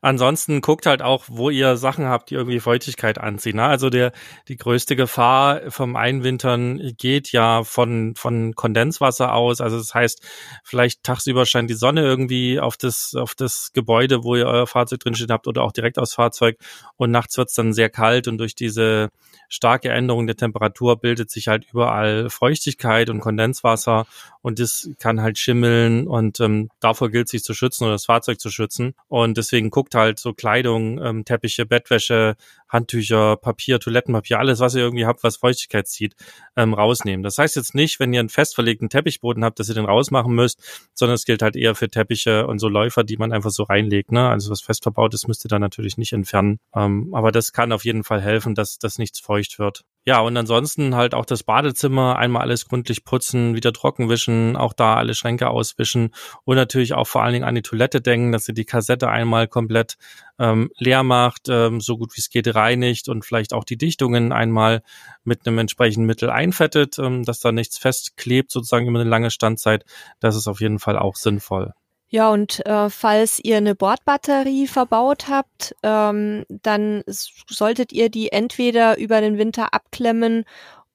Ansonsten 0.00 0.60
guckt 0.60 0.86
halt 0.86 1.02
auch, 1.02 1.24
wo 1.28 1.50
ihr 1.50 1.76
Sachen 1.76 2.06
habt, 2.06 2.30
die 2.30 2.34
irgendwie 2.34 2.60
Feuchtigkeit 2.60 3.18
anziehen. 3.18 3.56
Ne? 3.56 3.64
Also 3.64 3.90
der, 3.90 4.12
die 4.48 4.56
größte 4.56 4.96
Gefahr 4.96 5.70
vom 5.70 5.96
Einwintern 5.96 6.92
geht 6.96 7.32
ja 7.32 7.64
von, 7.64 8.14
von 8.16 8.54
Kondenswasser 8.54 9.34
aus. 9.34 9.60
Also 9.60 9.78
das 9.78 9.94
heißt, 9.94 10.22
vielleicht 10.64 11.02
tagsüber 11.02 11.46
scheint 11.46 11.70
die 11.70 11.74
Sonne 11.74 12.02
irgendwie 12.02 12.60
auf 12.60 12.76
das, 12.76 13.14
auf 13.14 13.34
das 13.34 13.72
Gebäude, 13.72 14.24
wo 14.24 14.36
ihr 14.36 14.46
euer 14.46 14.66
Fahrzeug 14.66 15.00
drinstehen 15.00 15.30
habt 15.32 15.46
oder 15.46 15.62
auch 15.62 15.72
direkt 15.72 15.98
aufs 15.98 16.14
Fahrzeug 16.14 16.58
und 16.96 17.10
nachts 17.10 17.36
wird's 17.38 17.54
dann 17.54 17.72
sehr 17.72 17.90
kalt 17.90 18.28
und 18.28 18.38
durch 18.38 18.54
diese 18.54 19.10
starke 19.48 19.90
Änderung 19.90 20.26
der 20.26 20.36
Temperatur 20.36 20.96
bildet 20.96 21.30
sich 21.30 21.48
halt 21.48 21.66
überall 21.72 22.30
Feuchtigkeit 22.30 23.10
und 23.10 23.20
Kondenswasser 23.20 24.06
und 24.42 24.58
das 24.58 24.90
kann 24.98 25.22
halt 25.22 25.38
schimmeln 25.38 26.06
und 26.06 26.40
ähm, 26.40 26.68
davor 26.80 27.10
gilt 27.10 27.28
sich 27.28 27.44
zu 27.44 27.54
schützen 27.54 27.84
oder 27.84 27.92
das 27.92 28.06
Fahrzeug 28.06 28.40
zu 28.40 28.50
schützen. 28.50 28.94
Und 29.08 29.38
deswegen 29.52 29.70
guckt 29.70 29.94
halt 29.94 30.18
so 30.18 30.32
Kleidung, 30.32 30.98
ähm, 31.04 31.24
Teppiche, 31.24 31.66
Bettwäsche, 31.66 32.36
Handtücher, 32.68 33.36
Papier, 33.36 33.78
Toilettenpapier, 33.78 34.38
alles, 34.38 34.60
was 34.60 34.74
ihr 34.74 34.80
irgendwie 34.80 35.04
habt, 35.04 35.22
was 35.22 35.36
Feuchtigkeit 35.36 35.86
zieht, 35.86 36.14
ähm, 36.56 36.72
rausnehmen. 36.72 37.22
Das 37.22 37.36
heißt 37.36 37.54
jetzt 37.56 37.74
nicht, 37.74 38.00
wenn 38.00 38.14
ihr 38.14 38.20
einen 38.20 38.30
fest 38.30 38.54
verlegten 38.54 38.88
Teppichboden 38.88 39.44
habt, 39.44 39.58
dass 39.60 39.68
ihr 39.68 39.74
den 39.74 39.84
rausmachen 39.84 40.34
müsst, 40.34 40.88
sondern 40.94 41.14
es 41.14 41.26
gilt 41.26 41.42
halt 41.42 41.54
eher 41.54 41.74
für 41.74 41.90
Teppiche 41.90 42.46
und 42.46 42.58
so 42.58 42.68
Läufer, 42.68 43.04
die 43.04 43.18
man 43.18 43.32
einfach 43.32 43.50
so 43.50 43.64
reinlegt. 43.64 44.10
Ne? 44.10 44.26
Also 44.26 44.50
was 44.50 44.62
fest 44.62 44.82
verbaut 44.82 45.12
ist, 45.12 45.28
müsst 45.28 45.44
ihr 45.44 45.48
dann 45.48 45.60
natürlich 45.60 45.98
nicht 45.98 46.14
entfernen. 46.14 46.58
Ähm, 46.74 47.10
aber 47.12 47.30
das 47.30 47.52
kann 47.52 47.72
auf 47.72 47.84
jeden 47.84 48.04
Fall 48.04 48.22
helfen, 48.22 48.54
dass, 48.54 48.78
dass 48.78 48.98
nichts 48.98 49.20
feucht 49.20 49.58
wird. 49.58 49.84
Ja, 50.04 50.18
und 50.18 50.36
ansonsten 50.36 50.96
halt 50.96 51.14
auch 51.14 51.24
das 51.24 51.44
Badezimmer 51.44 52.16
einmal 52.18 52.42
alles 52.42 52.66
gründlich 52.66 53.04
putzen, 53.04 53.54
wieder 53.54 53.72
trocken 53.72 54.08
wischen, 54.08 54.56
auch 54.56 54.72
da 54.72 54.96
alle 54.96 55.14
Schränke 55.14 55.48
auswischen 55.48 56.10
und 56.44 56.56
natürlich 56.56 56.94
auch 56.94 57.06
vor 57.06 57.22
allen 57.22 57.34
Dingen 57.34 57.44
an 57.44 57.54
die 57.54 57.62
Toilette 57.62 58.00
denken, 58.00 58.32
dass 58.32 58.48
ihr 58.48 58.54
die 58.54 58.64
Kassette 58.64 59.08
einmal 59.08 59.46
komplett 59.46 59.96
ähm, 60.40 60.70
leer 60.76 61.04
macht, 61.04 61.48
ähm, 61.48 61.80
so 61.80 61.98
gut 61.98 62.16
wie 62.16 62.20
es 62.20 62.30
geht 62.30 62.52
reinigt 62.52 63.08
und 63.08 63.24
vielleicht 63.24 63.52
auch 63.52 63.62
die 63.62 63.78
Dichtungen 63.78 64.32
einmal 64.32 64.82
mit 65.22 65.46
einem 65.46 65.58
entsprechenden 65.58 66.06
Mittel 66.06 66.30
einfettet, 66.30 66.98
ähm, 66.98 67.22
dass 67.24 67.38
da 67.38 67.52
nichts 67.52 67.78
festklebt, 67.78 68.50
sozusagen 68.50 68.88
über 68.88 68.98
eine 68.98 69.08
lange 69.08 69.30
Standzeit. 69.30 69.84
Das 70.18 70.34
ist 70.34 70.48
auf 70.48 70.60
jeden 70.60 70.80
Fall 70.80 70.98
auch 70.98 71.14
sinnvoll. 71.14 71.74
Ja, 72.14 72.28
und 72.28 72.64
äh, 72.66 72.90
falls 72.90 73.40
ihr 73.42 73.56
eine 73.56 73.74
Bordbatterie 73.74 74.66
verbaut 74.66 75.28
habt, 75.30 75.74
ähm, 75.82 76.44
dann 76.46 77.02
solltet 77.06 77.90
ihr 77.90 78.10
die 78.10 78.30
entweder 78.30 78.98
über 78.98 79.22
den 79.22 79.38
Winter 79.38 79.72
abklemmen 79.72 80.44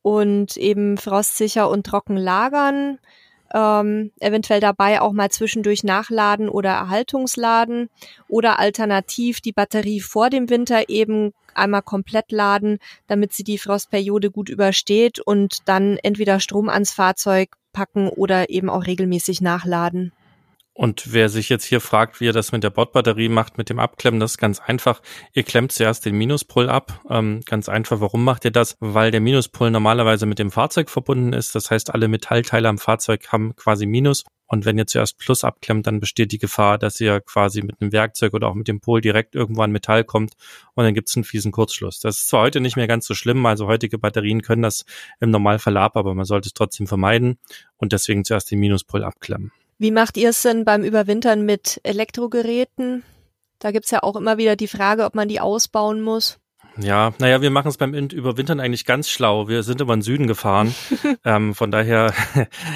und 0.04 0.58
eben 0.58 1.00
frostsicher 1.00 1.72
und 1.72 1.88
trocken 1.88 2.18
lagern, 2.18 3.00
ähm, 3.52 4.12
eventuell 4.20 4.60
dabei 4.60 5.02
auch 5.02 5.12
mal 5.12 5.32
zwischendurch 5.32 5.84
nachladen 5.84 6.50
oder 6.50 6.70
Erhaltungsladen 6.70 7.90
oder 8.28 8.60
alternativ 8.60 9.42
die 9.42 9.54
Batterie 9.54 10.02
vor 10.02 10.30
dem 10.30 10.52
Winter 10.52 10.88
eben 10.88 11.34
einmal 11.56 11.82
komplett 11.82 12.32
laden, 12.32 12.78
damit 13.08 13.34
sie 13.34 13.44
die 13.44 13.58
Frostperiode 13.58 14.30
gut 14.30 14.50
übersteht 14.50 15.20
und 15.20 15.68
dann 15.68 15.98
entweder 16.04 16.40
Strom 16.40 16.70
ans 16.70 16.92
Fahrzeug 16.92 17.56
packen 17.74 18.08
oder 18.08 18.52
eben 18.52 18.70
auch 18.70 18.86
regelmäßig 18.86 19.42
nachladen. 19.42 20.12
Und 20.78 21.12
wer 21.12 21.28
sich 21.28 21.50
jetzt 21.50 21.66
hier 21.66 21.82
fragt, 21.82 22.22
wie 22.22 22.28
er 22.28 22.34
das 22.34 22.52
mit 22.52 22.64
der 22.64 22.70
Bordbatterie 22.70 23.30
macht, 23.30 23.58
mit 23.58 23.68
dem 23.72 23.80
Abklemmen, 23.80 24.20
das 24.20 24.34
ist 24.34 24.38
ganz 24.38 24.60
einfach. 24.60 25.02
Ihr 25.34 25.42
klemmt 25.42 25.72
zuerst 25.72 26.06
den 26.06 26.16
Minuspol 26.16 26.70
ab. 26.70 27.02
Ähm, 27.10 27.42
ganz 27.48 27.68
einfach, 27.68 28.00
warum 28.00 28.24
macht 28.24 28.46
ihr 28.46 28.52
das? 28.52 28.76
Weil 28.80 29.10
der 29.10 29.20
Minuspol 29.20 29.72
normalerweise 29.72 30.28
mit 30.28 30.38
dem 30.38 30.52
Fahrzeug 30.52 30.92
verbunden 30.92 31.34
ist. 31.34 31.56
Das 31.56 31.72
heißt, 31.72 31.96
alle 31.96 32.08
Metallteile 32.08 32.70
am 32.70 32.78
Fahrzeug 32.78 33.28
haben 33.32 33.56
quasi 33.56 33.88
Minus. 33.88 34.24
Und 34.46 34.66
wenn 34.66 34.78
ihr 34.78 34.86
zuerst 34.86 35.18
Plus 35.18 35.44
abklemmt, 35.44 35.88
dann 35.88 36.00
besteht 36.00 36.32
die 36.32 36.38
Gefahr, 36.38 36.78
dass 36.78 37.02
ihr 37.02 37.22
quasi 37.22 37.64
mit 37.64 37.82
einem 37.82 37.92
Werkzeug 37.92 38.36
oder 38.36 38.48
auch 38.48 38.54
mit 38.54 38.68
dem 38.68 38.80
Pol 38.80 39.02
direkt 39.02 39.34
irgendwo 39.34 39.64
an 39.64 39.72
Metall 39.72 40.04
kommt 40.04 40.34
und 40.76 40.84
dann 40.84 40.94
gibt 40.94 41.10
es 41.10 41.16
einen 41.18 41.24
fiesen 41.24 41.52
Kurzschluss. 41.52 42.00
Das 42.00 42.20
ist 42.20 42.28
zwar 42.30 42.44
heute 42.44 42.62
nicht 42.62 42.78
mehr 42.78 42.88
ganz 42.88 43.08
so 43.08 43.16
schlimm, 43.16 43.46
also 43.48 43.66
heutige 43.66 43.98
Batterien 43.98 44.44
können 44.44 44.62
das 44.62 44.86
im 45.20 45.32
Normalfall 45.32 45.76
ab, 45.76 45.98
aber 45.98 46.14
man 46.14 46.24
sollte 46.24 46.48
es 46.48 46.54
trotzdem 46.54 46.88
vermeiden 46.88 47.40
und 47.76 47.92
deswegen 47.92 48.24
zuerst 48.24 48.50
den 48.52 48.60
Minuspol 48.60 49.04
abklemmen. 49.04 49.52
Wie 49.80 49.92
macht 49.92 50.18
ihr 50.18 50.30
es 50.30 50.42
denn 50.42 50.66
beim 50.66 50.84
Überwintern 50.84 51.46
mit 51.46 51.80
Elektrogeräten? 51.84 53.04
Da 53.60 53.72
gibt's 53.72 53.92
ja 53.92 54.02
auch 54.02 54.16
immer 54.16 54.38
wieder 54.38 54.56
die 54.56 54.68
Frage, 54.68 55.06
ob 55.06 55.14
man 55.14 55.28
die 55.28 55.40
ausbauen 55.40 56.02
muss. 56.02 56.40
Ja, 56.80 57.14
naja, 57.20 57.42
wir 57.42 57.50
machen 57.50 57.70
es 57.70 57.78
beim 57.78 57.94
Überwintern 57.94 58.60
eigentlich 58.60 58.86
ganz 58.86 59.10
schlau. 59.10 59.48
Wir 59.48 59.64
sind 59.64 59.82
über 59.82 59.96
den 59.96 60.02
Süden 60.02 60.28
gefahren. 60.28 60.74
ähm, 61.26 61.54
von 61.54 61.70
daher 61.72 62.14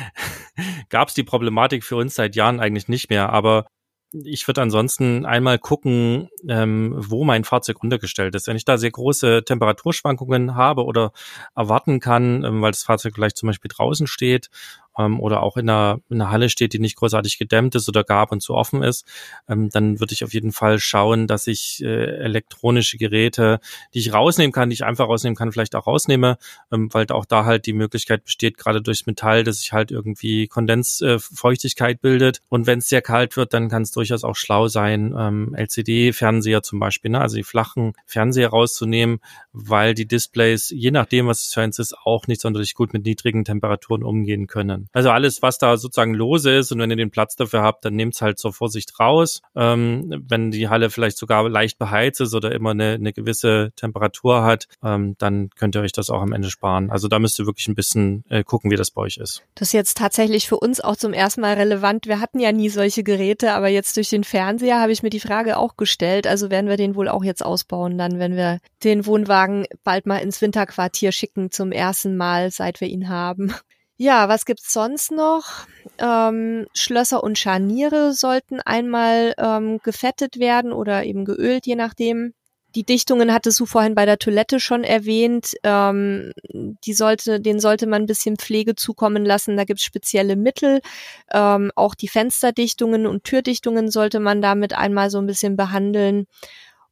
gab's 0.89 1.13
die 1.13 1.23
Problematik 1.23 1.83
für 1.83 1.95
uns 1.95 2.15
seit 2.15 2.35
Jahren 2.35 2.59
eigentlich 2.59 2.87
nicht 2.87 3.09
mehr. 3.09 3.29
Aber 3.31 3.65
ich 4.11 4.47
würde 4.47 4.61
ansonsten 4.61 5.25
einmal 5.25 5.57
gucken, 5.57 6.29
ähm, 6.47 6.93
wo 6.97 7.23
mein 7.23 7.43
Fahrzeug 7.43 7.81
untergestellt 7.81 8.35
ist. 8.35 8.47
Wenn 8.47 8.57
ich 8.57 8.65
da 8.65 8.77
sehr 8.77 8.91
große 8.91 9.43
Temperaturschwankungen 9.45 10.55
habe 10.55 10.83
oder 10.83 11.13
erwarten 11.55 11.99
kann, 11.99 12.43
ähm, 12.43 12.61
weil 12.61 12.71
das 12.71 12.83
Fahrzeug 12.83 13.13
vielleicht 13.15 13.37
zum 13.37 13.47
Beispiel 13.47 13.71
draußen 13.73 14.07
steht 14.07 14.49
ähm, 14.97 15.19
oder 15.19 15.43
auch 15.43 15.57
in 15.57 15.69
einer, 15.69 15.99
in 16.09 16.21
einer 16.21 16.31
Halle 16.31 16.49
steht, 16.49 16.73
die 16.73 16.79
nicht 16.79 16.97
großartig 16.97 17.37
gedämmt 17.37 17.75
ist 17.75 17.87
oder 17.87 18.03
gar 18.03 18.21
ab 18.21 18.31
und 18.31 18.41
zu 18.41 18.53
offen 18.53 18.83
ist, 18.83 19.05
ähm, 19.47 19.69
dann 19.69 19.99
würde 19.99 20.13
ich 20.13 20.23
auf 20.23 20.33
jeden 20.33 20.51
Fall 20.51 20.79
schauen, 20.79 21.27
dass 21.27 21.47
ich 21.47 21.81
äh, 21.83 22.17
elektronische 22.17 22.97
Geräte, 22.97 23.59
die 23.93 23.99
ich 23.99 24.13
rausnehmen 24.13 24.51
kann, 24.51 24.69
die 24.69 24.75
ich 24.75 24.83
einfach 24.83 25.07
rausnehmen 25.07 25.35
kann, 25.35 25.51
vielleicht 25.51 25.75
auch 25.75 25.87
rausnehme, 25.87 26.37
ähm, 26.71 26.93
weil 26.93 27.05
auch 27.11 27.25
da 27.25 27.45
halt 27.45 27.65
die 27.65 27.73
Möglichkeit 27.73 28.23
besteht, 28.25 28.57
gerade 28.57 28.81
durchs 28.81 29.05
Metall, 29.05 29.43
dass 29.43 29.59
sich 29.59 29.73
halt 29.73 29.91
irgendwie 29.91 30.47
Kondensfeuchtigkeit 30.47 31.97
äh, 31.97 31.99
bildet. 32.01 32.41
Und 32.49 32.67
wenn 32.67 32.79
es 32.79 32.89
sehr 32.89 33.01
kalt 33.01 33.37
wird, 33.37 33.53
dann 33.53 33.69
kann 33.69 33.83
es 33.83 33.91
durchaus 33.91 34.23
auch 34.23 34.35
schlau 34.35 34.67
sein, 34.67 35.13
ähm, 35.17 35.55
LCD-Fernseher 35.55 36.63
zum 36.63 36.79
Beispiel, 36.79 37.11
ne? 37.11 37.21
also 37.21 37.35
die 37.35 37.43
flachen 37.43 37.93
Fernseher 38.05 38.49
rauszunehmen, 38.49 39.19
weil 39.53 39.93
die 39.93 40.07
Displays, 40.07 40.69
je 40.69 40.91
nachdem, 40.91 41.27
was 41.27 41.47
es 41.47 41.53
für 41.53 41.61
eins 41.61 41.79
ist, 41.79 41.95
auch 42.05 42.27
nicht 42.27 42.41
sonderlich 42.41 42.73
gut 42.75 42.93
mit 42.93 43.05
niedrigen 43.05 43.43
Temperaturen 43.45 44.03
umgehen 44.03 44.47
können. 44.47 44.80
Also 44.93 45.09
alles, 45.09 45.41
was 45.41 45.57
da 45.57 45.77
sozusagen 45.77 46.13
lose 46.13 46.51
ist 46.51 46.71
und 46.71 46.79
wenn 46.79 46.89
ihr 46.89 46.97
den 46.97 47.11
Platz 47.11 47.35
dafür 47.35 47.61
habt, 47.61 47.85
dann 47.85 47.95
nehmt 47.95 48.15
es 48.15 48.21
halt 48.21 48.39
zur 48.39 48.53
Vorsicht 48.53 48.99
raus. 48.99 49.41
Ähm, 49.55 50.23
wenn 50.27 50.51
die 50.51 50.69
Halle 50.69 50.89
vielleicht 50.89 51.17
sogar 51.17 51.47
leicht 51.49 51.77
beheizt 51.77 52.21
ist 52.21 52.33
oder 52.33 52.51
immer 52.51 52.71
eine, 52.71 52.93
eine 52.93 53.13
gewisse 53.13 53.71
Temperatur 53.75 54.43
hat, 54.43 54.67
ähm, 54.83 55.15
dann 55.17 55.49
könnt 55.51 55.75
ihr 55.75 55.81
euch 55.81 55.91
das 55.91 56.09
auch 56.09 56.21
am 56.21 56.33
Ende 56.33 56.49
sparen. 56.49 56.91
Also 56.91 57.07
da 57.07 57.19
müsst 57.19 57.39
ihr 57.39 57.45
wirklich 57.45 57.67
ein 57.67 57.75
bisschen 57.75 58.23
äh, 58.29 58.43
gucken, 58.43 58.71
wie 58.71 58.75
das 58.75 58.91
bei 58.91 59.01
euch 59.01 59.17
ist. 59.17 59.43
Das 59.55 59.69
ist 59.69 59.73
jetzt 59.73 59.97
tatsächlich 59.97 60.47
für 60.47 60.57
uns 60.57 60.81
auch 60.81 60.95
zum 60.95 61.13
ersten 61.13 61.41
Mal 61.41 61.55
relevant. 61.55 62.07
Wir 62.07 62.19
hatten 62.19 62.39
ja 62.39 62.51
nie 62.51 62.69
solche 62.69 63.03
Geräte, 63.03 63.53
aber 63.53 63.67
jetzt 63.69 63.97
durch 63.97 64.09
den 64.09 64.23
Fernseher 64.23 64.79
habe 64.79 64.91
ich 64.91 65.03
mir 65.03 65.09
die 65.09 65.19
Frage 65.19 65.57
auch 65.57 65.77
gestellt. 65.77 66.27
Also 66.27 66.49
werden 66.49 66.69
wir 66.69 66.77
den 66.77 66.95
wohl 66.95 67.07
auch 67.07 67.23
jetzt 67.23 67.43
ausbauen, 67.43 67.97
dann, 67.97 68.19
wenn 68.19 68.35
wir 68.35 68.59
den 68.83 69.05
Wohnwagen 69.05 69.65
bald 69.83 70.05
mal 70.05 70.17
ins 70.17 70.41
Winterquartier 70.41 71.11
schicken 71.11 71.51
zum 71.51 71.71
ersten 71.71 72.17
Mal, 72.17 72.51
seit 72.51 72.81
wir 72.81 72.87
ihn 72.87 73.09
haben. 73.09 73.53
Ja, 74.03 74.27
was 74.27 74.45
gibt's 74.45 74.73
sonst 74.73 75.11
noch? 75.11 75.67
Ähm, 75.99 76.65
Schlösser 76.73 77.23
und 77.23 77.37
Scharniere 77.37 78.13
sollten 78.13 78.59
einmal 78.59 79.35
ähm, 79.37 79.77
gefettet 79.83 80.39
werden 80.39 80.73
oder 80.73 81.03
eben 81.03 81.23
geölt, 81.23 81.67
je 81.67 81.75
nachdem. 81.75 82.33
Die 82.73 82.83
Dichtungen 82.83 83.31
hattest 83.31 83.59
du 83.59 83.67
vorhin 83.67 83.93
bei 83.93 84.07
der 84.07 84.17
Toilette 84.17 84.59
schon 84.59 84.83
erwähnt. 84.83 85.53
Ähm, 85.61 86.31
die 86.51 86.93
sollte, 86.93 87.39
den 87.39 87.59
sollte 87.59 87.85
man 87.85 88.01
ein 88.01 88.07
bisschen 88.07 88.37
Pflege 88.37 88.73
zukommen 88.73 89.23
lassen. 89.23 89.55
Da 89.55 89.65
gibt's 89.65 89.83
spezielle 89.83 90.35
Mittel. 90.35 90.81
Ähm, 91.31 91.71
auch 91.75 91.93
die 91.93 92.07
Fensterdichtungen 92.07 93.05
und 93.05 93.23
Türdichtungen 93.23 93.91
sollte 93.91 94.19
man 94.19 94.41
damit 94.41 94.73
einmal 94.73 95.11
so 95.11 95.19
ein 95.19 95.27
bisschen 95.27 95.55
behandeln. 95.55 96.25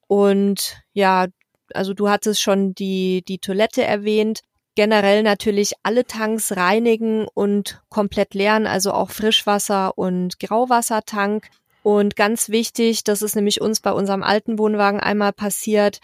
Und 0.05 0.77
ja, 0.93 1.25
also 1.73 1.95
du 1.95 2.07
hattest 2.07 2.39
schon 2.39 2.75
die, 2.75 3.23
die 3.27 3.39
Toilette 3.39 3.83
erwähnt 3.83 4.41
generell 4.75 5.23
natürlich 5.23 5.73
alle 5.83 6.05
Tanks 6.05 6.55
reinigen 6.55 7.27
und 7.33 7.81
komplett 7.89 8.33
leeren, 8.33 8.67
also 8.67 8.91
auch 8.93 9.09
Frischwasser 9.09 9.97
und 9.97 10.39
Grauwassertank. 10.39 11.49
Und 11.83 12.15
ganz 12.15 12.49
wichtig, 12.49 13.03
das 13.03 13.21
ist 13.21 13.35
nämlich 13.35 13.61
uns 13.61 13.79
bei 13.79 13.91
unserem 13.91 14.23
alten 14.23 14.59
Wohnwagen 14.59 14.99
einmal 14.99 15.33
passiert, 15.33 15.99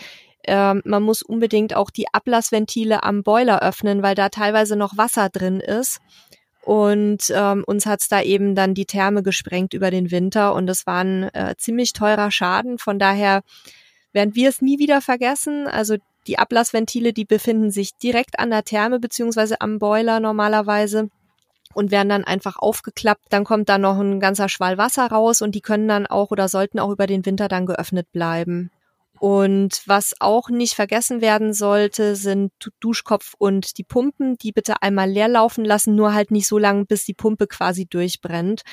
ähm, 0.48 0.82
man 0.86 1.04
muss 1.04 1.22
unbedingt 1.22 1.76
auch 1.76 1.90
die 1.90 2.06
Ablassventile 2.14 3.04
am 3.04 3.24
Boiler 3.24 3.62
öffnen, 3.62 4.04
weil 4.04 4.16
da 4.16 4.30
teilweise 4.30 4.76
noch 4.76 4.98
Wasser 4.98 5.30
drin 5.30 5.60
ist. 5.60 6.00
Und 6.62 7.32
ähm, 7.34 7.64
uns 7.66 7.86
hat's 7.86 8.08
da 8.08 8.22
eben 8.22 8.56
dann 8.56 8.74
die 8.74 8.86
Therme 8.86 9.22
gesprengt 9.22 9.74
über 9.74 9.92
den 9.92 10.10
Winter 10.10 10.56
und 10.56 10.66
das 10.66 10.88
war 10.88 11.04
ein 11.04 11.24
äh, 11.34 11.56
ziemlich 11.58 11.94
teurer 11.94 12.32
Schaden. 12.32 12.80
Von 12.80 12.98
daher 12.98 13.42
werden 14.14 14.34
wir 14.34 14.50
es 14.50 14.62
nie 14.62 14.80
wieder 14.80 15.02
vergessen. 15.02 15.68
Also 15.68 15.98
die 16.28 16.40
Ablassventile, 16.40 17.14
die 17.14 17.26
befinden 17.26 17.72
sich 17.72 17.98
direkt 17.98 18.40
an 18.40 18.50
der 18.50 18.64
Therme 18.64 19.00
beziehungsweise 19.00 19.62
am 19.62 19.80
Boiler 19.80 20.20
normalerweise 20.20 21.10
und 21.74 21.92
werden 21.92 22.10
dann 22.10 22.24
einfach 22.24 22.58
aufgeklappt. 22.58 23.26
Dann 23.30 23.44
kommt 23.44 23.70
da 23.70 23.78
noch 23.78 24.00
ein 24.00 24.20
ganzer 24.20 24.50
Schwall 24.50 24.78
Wasser 24.78 25.08
raus 25.08 25.42
und 25.42 25.54
die 25.56 25.62
können 25.62 25.88
dann 25.88 26.08
auch 26.08 26.32
oder 26.32 26.48
sollten 26.48 26.80
auch 26.80 26.90
über 26.90 27.08
den 27.08 27.26
Winter 27.26 27.48
dann 27.48 27.66
geöffnet 27.66 28.12
bleiben. 28.12 28.72
Und 29.20 29.82
was 29.86 30.14
auch 30.20 30.50
nicht 30.50 30.76
vergessen 30.76 31.22
werden 31.22 31.54
sollte, 31.54 32.16
sind 32.16 32.52
Duschkopf 32.80 33.34
und 33.38 33.78
die 33.78 33.84
Pumpen. 33.84 34.38
Die 34.38 34.52
bitte 34.52 34.82
einmal 34.82 35.10
leer 35.10 35.28
laufen 35.28 35.64
lassen, 35.64 35.96
nur 35.96 36.14
halt 36.14 36.32
nicht 36.32 36.48
so 36.48 36.58
lange, 36.58 36.86
bis 36.86 37.06
die 37.06 37.14
Pumpe 37.14 37.48
quasi 37.48 37.86
durchbrennt. 37.86 38.64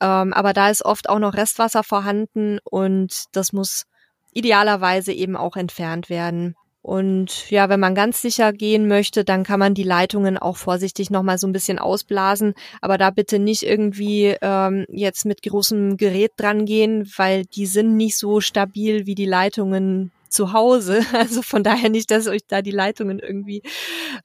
Ähm, 0.00 0.32
aber 0.32 0.52
da 0.52 0.70
ist 0.70 0.84
oft 0.84 1.08
auch 1.08 1.18
noch 1.18 1.34
Restwasser 1.34 1.82
vorhanden 1.82 2.58
und 2.64 3.24
das 3.32 3.52
muss 3.52 3.86
idealerweise 4.32 5.12
eben 5.12 5.36
auch 5.36 5.56
entfernt 5.56 6.10
werden. 6.10 6.54
Und 6.88 7.50
ja, 7.50 7.68
wenn 7.68 7.80
man 7.80 7.94
ganz 7.94 8.22
sicher 8.22 8.50
gehen 8.50 8.88
möchte, 8.88 9.22
dann 9.22 9.44
kann 9.44 9.60
man 9.60 9.74
die 9.74 9.82
Leitungen 9.82 10.38
auch 10.38 10.56
vorsichtig 10.56 11.10
nochmal 11.10 11.36
so 11.36 11.46
ein 11.46 11.52
bisschen 11.52 11.78
ausblasen. 11.78 12.54
Aber 12.80 12.96
da 12.96 13.10
bitte 13.10 13.38
nicht 13.38 13.62
irgendwie 13.64 14.34
ähm, 14.40 14.86
jetzt 14.88 15.26
mit 15.26 15.42
großem 15.42 15.98
Gerät 15.98 16.32
dran 16.38 16.64
gehen, 16.64 17.06
weil 17.18 17.44
die 17.44 17.66
sind 17.66 17.98
nicht 17.98 18.16
so 18.16 18.40
stabil 18.40 19.04
wie 19.04 19.14
die 19.14 19.26
Leitungen 19.26 20.12
zu 20.30 20.54
Hause. 20.54 21.02
Also 21.12 21.42
von 21.42 21.62
daher 21.62 21.90
nicht, 21.90 22.10
dass 22.10 22.26
euch 22.26 22.46
da 22.48 22.62
die 22.62 22.70
Leitungen 22.70 23.18
irgendwie 23.18 23.60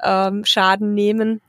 ähm, 0.02 0.46
Schaden 0.46 0.94
nehmen. 0.94 1.42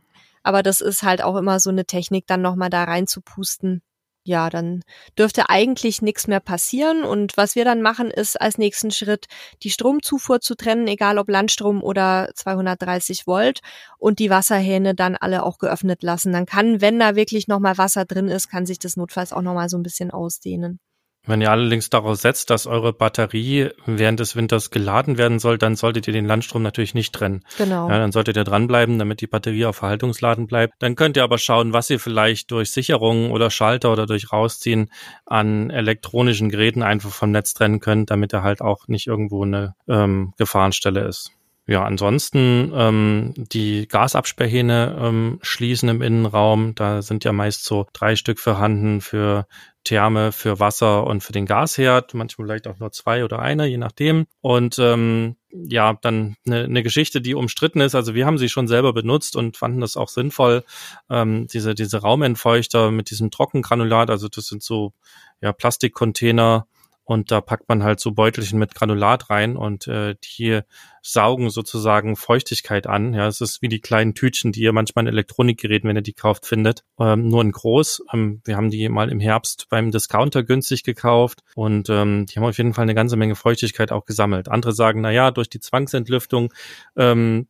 Aber 0.42 0.64
das 0.64 0.80
ist 0.80 1.04
halt 1.04 1.22
auch 1.22 1.36
immer 1.36 1.60
so 1.60 1.70
eine 1.70 1.84
Technik, 1.84 2.26
dann 2.26 2.42
nochmal 2.42 2.70
da 2.70 2.82
reinzupusten 2.82 3.82
ja, 4.24 4.48
dann 4.48 4.82
dürfte 5.18 5.50
eigentlich 5.50 6.02
nichts 6.02 6.26
mehr 6.26 6.40
passieren. 6.40 7.04
Und 7.04 7.36
was 7.36 7.54
wir 7.54 7.64
dann 7.64 7.82
machen, 7.82 8.10
ist 8.10 8.40
als 8.40 8.58
nächsten 8.58 8.90
Schritt 8.90 9.26
die 9.62 9.70
Stromzufuhr 9.70 10.40
zu 10.40 10.54
trennen, 10.54 10.86
egal 10.88 11.18
ob 11.18 11.28
Landstrom 11.28 11.82
oder 11.82 12.30
230 12.34 13.26
Volt 13.26 13.60
und 13.98 14.18
die 14.18 14.30
Wasserhähne 14.30 14.94
dann 14.94 15.16
alle 15.16 15.42
auch 15.44 15.58
geöffnet 15.58 16.02
lassen. 16.02 16.32
Dann 16.32 16.46
kann, 16.46 16.80
wenn 16.80 16.98
da 16.98 17.16
wirklich 17.16 17.48
nochmal 17.48 17.78
Wasser 17.78 18.06
drin 18.06 18.28
ist, 18.28 18.48
kann 18.48 18.66
sich 18.66 18.78
das 18.78 18.96
notfalls 18.96 19.32
auch 19.32 19.42
nochmal 19.42 19.68
so 19.68 19.76
ein 19.76 19.82
bisschen 19.82 20.10
ausdehnen. 20.10 20.80
Wenn 21.26 21.40
ihr 21.40 21.50
allerdings 21.50 21.88
darauf 21.88 22.16
setzt, 22.16 22.50
dass 22.50 22.66
eure 22.66 22.92
Batterie 22.92 23.70
während 23.86 24.20
des 24.20 24.36
Winters 24.36 24.70
geladen 24.70 25.16
werden 25.16 25.38
soll, 25.38 25.56
dann 25.56 25.74
solltet 25.74 26.06
ihr 26.06 26.12
den 26.12 26.26
Landstrom 26.26 26.62
natürlich 26.62 26.94
nicht 26.94 27.14
trennen. 27.14 27.44
Genau. 27.56 27.88
Ja, 27.88 27.98
dann 27.98 28.12
solltet 28.12 28.36
ihr 28.36 28.44
dranbleiben, 28.44 28.98
damit 28.98 29.20
die 29.22 29.26
Batterie 29.26 29.64
auf 29.64 29.76
Verhaltungsladen 29.76 30.46
bleibt. 30.46 30.74
Dann 30.80 30.96
könnt 30.96 31.16
ihr 31.16 31.24
aber 31.24 31.38
schauen, 31.38 31.72
was 31.72 31.88
ihr 31.88 31.98
vielleicht 31.98 32.50
durch 32.50 32.72
Sicherungen 32.72 33.30
oder 33.30 33.50
Schalter 33.50 33.92
oder 33.92 34.06
durch 34.06 34.32
Rausziehen 34.32 34.90
an 35.24 35.70
elektronischen 35.70 36.50
Geräten 36.50 36.82
einfach 36.82 37.10
vom 37.10 37.30
Netz 37.30 37.54
trennen 37.54 37.80
könnt, 37.80 38.10
damit 38.10 38.32
er 38.34 38.42
halt 38.42 38.60
auch 38.60 38.86
nicht 38.88 39.06
irgendwo 39.06 39.44
eine 39.44 39.74
ähm, 39.88 40.34
Gefahrenstelle 40.36 41.00
ist. 41.00 41.30
Ja, 41.66 41.84
ansonsten 41.84 42.72
ähm, 42.74 43.32
die 43.36 43.88
Gasabsperrhähne 43.88 44.98
ähm, 45.00 45.38
schließen 45.40 45.88
im 45.88 46.02
Innenraum. 46.02 46.74
Da 46.74 47.00
sind 47.00 47.24
ja 47.24 47.32
meist 47.32 47.64
so 47.64 47.86
drei 47.94 48.16
Stück 48.16 48.38
vorhanden 48.38 49.00
für 49.00 49.46
Therme, 49.84 50.32
für 50.32 50.58
Wasser 50.60 51.06
und 51.06 51.22
für 51.22 51.32
den 51.32 51.46
Gasherd. 51.46 52.14
Manchmal 52.14 52.46
vielleicht 52.46 52.66
auch 52.66 52.78
nur 52.78 52.90
zwei 52.92 53.24
oder 53.24 53.38
eine, 53.38 53.66
je 53.66 53.76
nachdem. 53.76 54.26
Und 54.40 54.78
ähm, 54.78 55.36
ja, 55.50 55.96
dann 56.00 56.36
eine, 56.46 56.64
eine 56.64 56.82
Geschichte, 56.82 57.20
die 57.20 57.34
umstritten 57.34 57.80
ist. 57.80 57.94
Also 57.94 58.14
wir 58.14 58.26
haben 58.26 58.38
sie 58.38 58.48
schon 58.48 58.66
selber 58.66 58.92
benutzt 58.92 59.36
und 59.36 59.56
fanden 59.56 59.80
das 59.80 59.96
auch 59.96 60.08
sinnvoll. 60.08 60.64
Ähm, 61.08 61.46
diese 61.46 61.74
diese 61.74 61.98
Raumentfeuchter 61.98 62.90
mit 62.90 63.10
diesem 63.10 63.30
Trockengranulat. 63.30 64.10
Also 64.10 64.28
das 64.28 64.46
sind 64.46 64.62
so 64.62 64.92
ja 65.40 65.52
Plastikcontainer 65.52 66.66
und 67.04 67.30
da 67.30 67.40
packt 67.40 67.68
man 67.68 67.82
halt 67.82 68.00
so 68.00 68.12
Beutelchen 68.12 68.58
mit 68.58 68.74
Granulat 68.74 69.28
rein 69.28 69.56
und 69.56 69.86
äh, 69.86 70.16
die 70.22 70.60
saugen 71.02 71.50
sozusagen 71.50 72.16
Feuchtigkeit 72.16 72.86
an. 72.86 73.12
Ja, 73.12 73.26
es 73.26 73.42
ist 73.42 73.60
wie 73.60 73.68
die 73.68 73.80
kleinen 73.80 74.14
Tütchen, 74.14 74.52
die 74.52 74.62
ihr 74.62 74.72
manchmal 74.72 75.04
in 75.04 75.12
Elektronikgeräten, 75.12 75.88
wenn 75.88 75.96
ihr 75.96 76.02
die 76.02 76.14
kauft, 76.14 76.46
findet. 76.46 76.82
Ähm, 76.98 77.28
nur 77.28 77.42
in 77.42 77.52
groß. 77.52 78.04
Ähm, 78.12 78.40
wir 78.44 78.56
haben 78.56 78.70
die 78.70 78.88
mal 78.88 79.10
im 79.10 79.20
Herbst 79.20 79.66
beim 79.68 79.90
Discounter 79.90 80.42
günstig 80.42 80.82
gekauft 80.82 81.42
und 81.54 81.90
ähm, 81.90 82.24
die 82.26 82.36
haben 82.36 82.46
auf 82.46 82.56
jeden 82.56 82.72
Fall 82.72 82.84
eine 82.84 82.94
ganze 82.94 83.16
Menge 83.16 83.34
Feuchtigkeit 83.34 83.92
auch 83.92 84.06
gesammelt. 84.06 84.48
Andere 84.48 84.72
sagen, 84.72 85.02
na 85.02 85.10
ja, 85.10 85.30
durch 85.30 85.50
die 85.50 85.60
Zwangsentlüftung 85.60 86.52
ähm, 86.96 87.48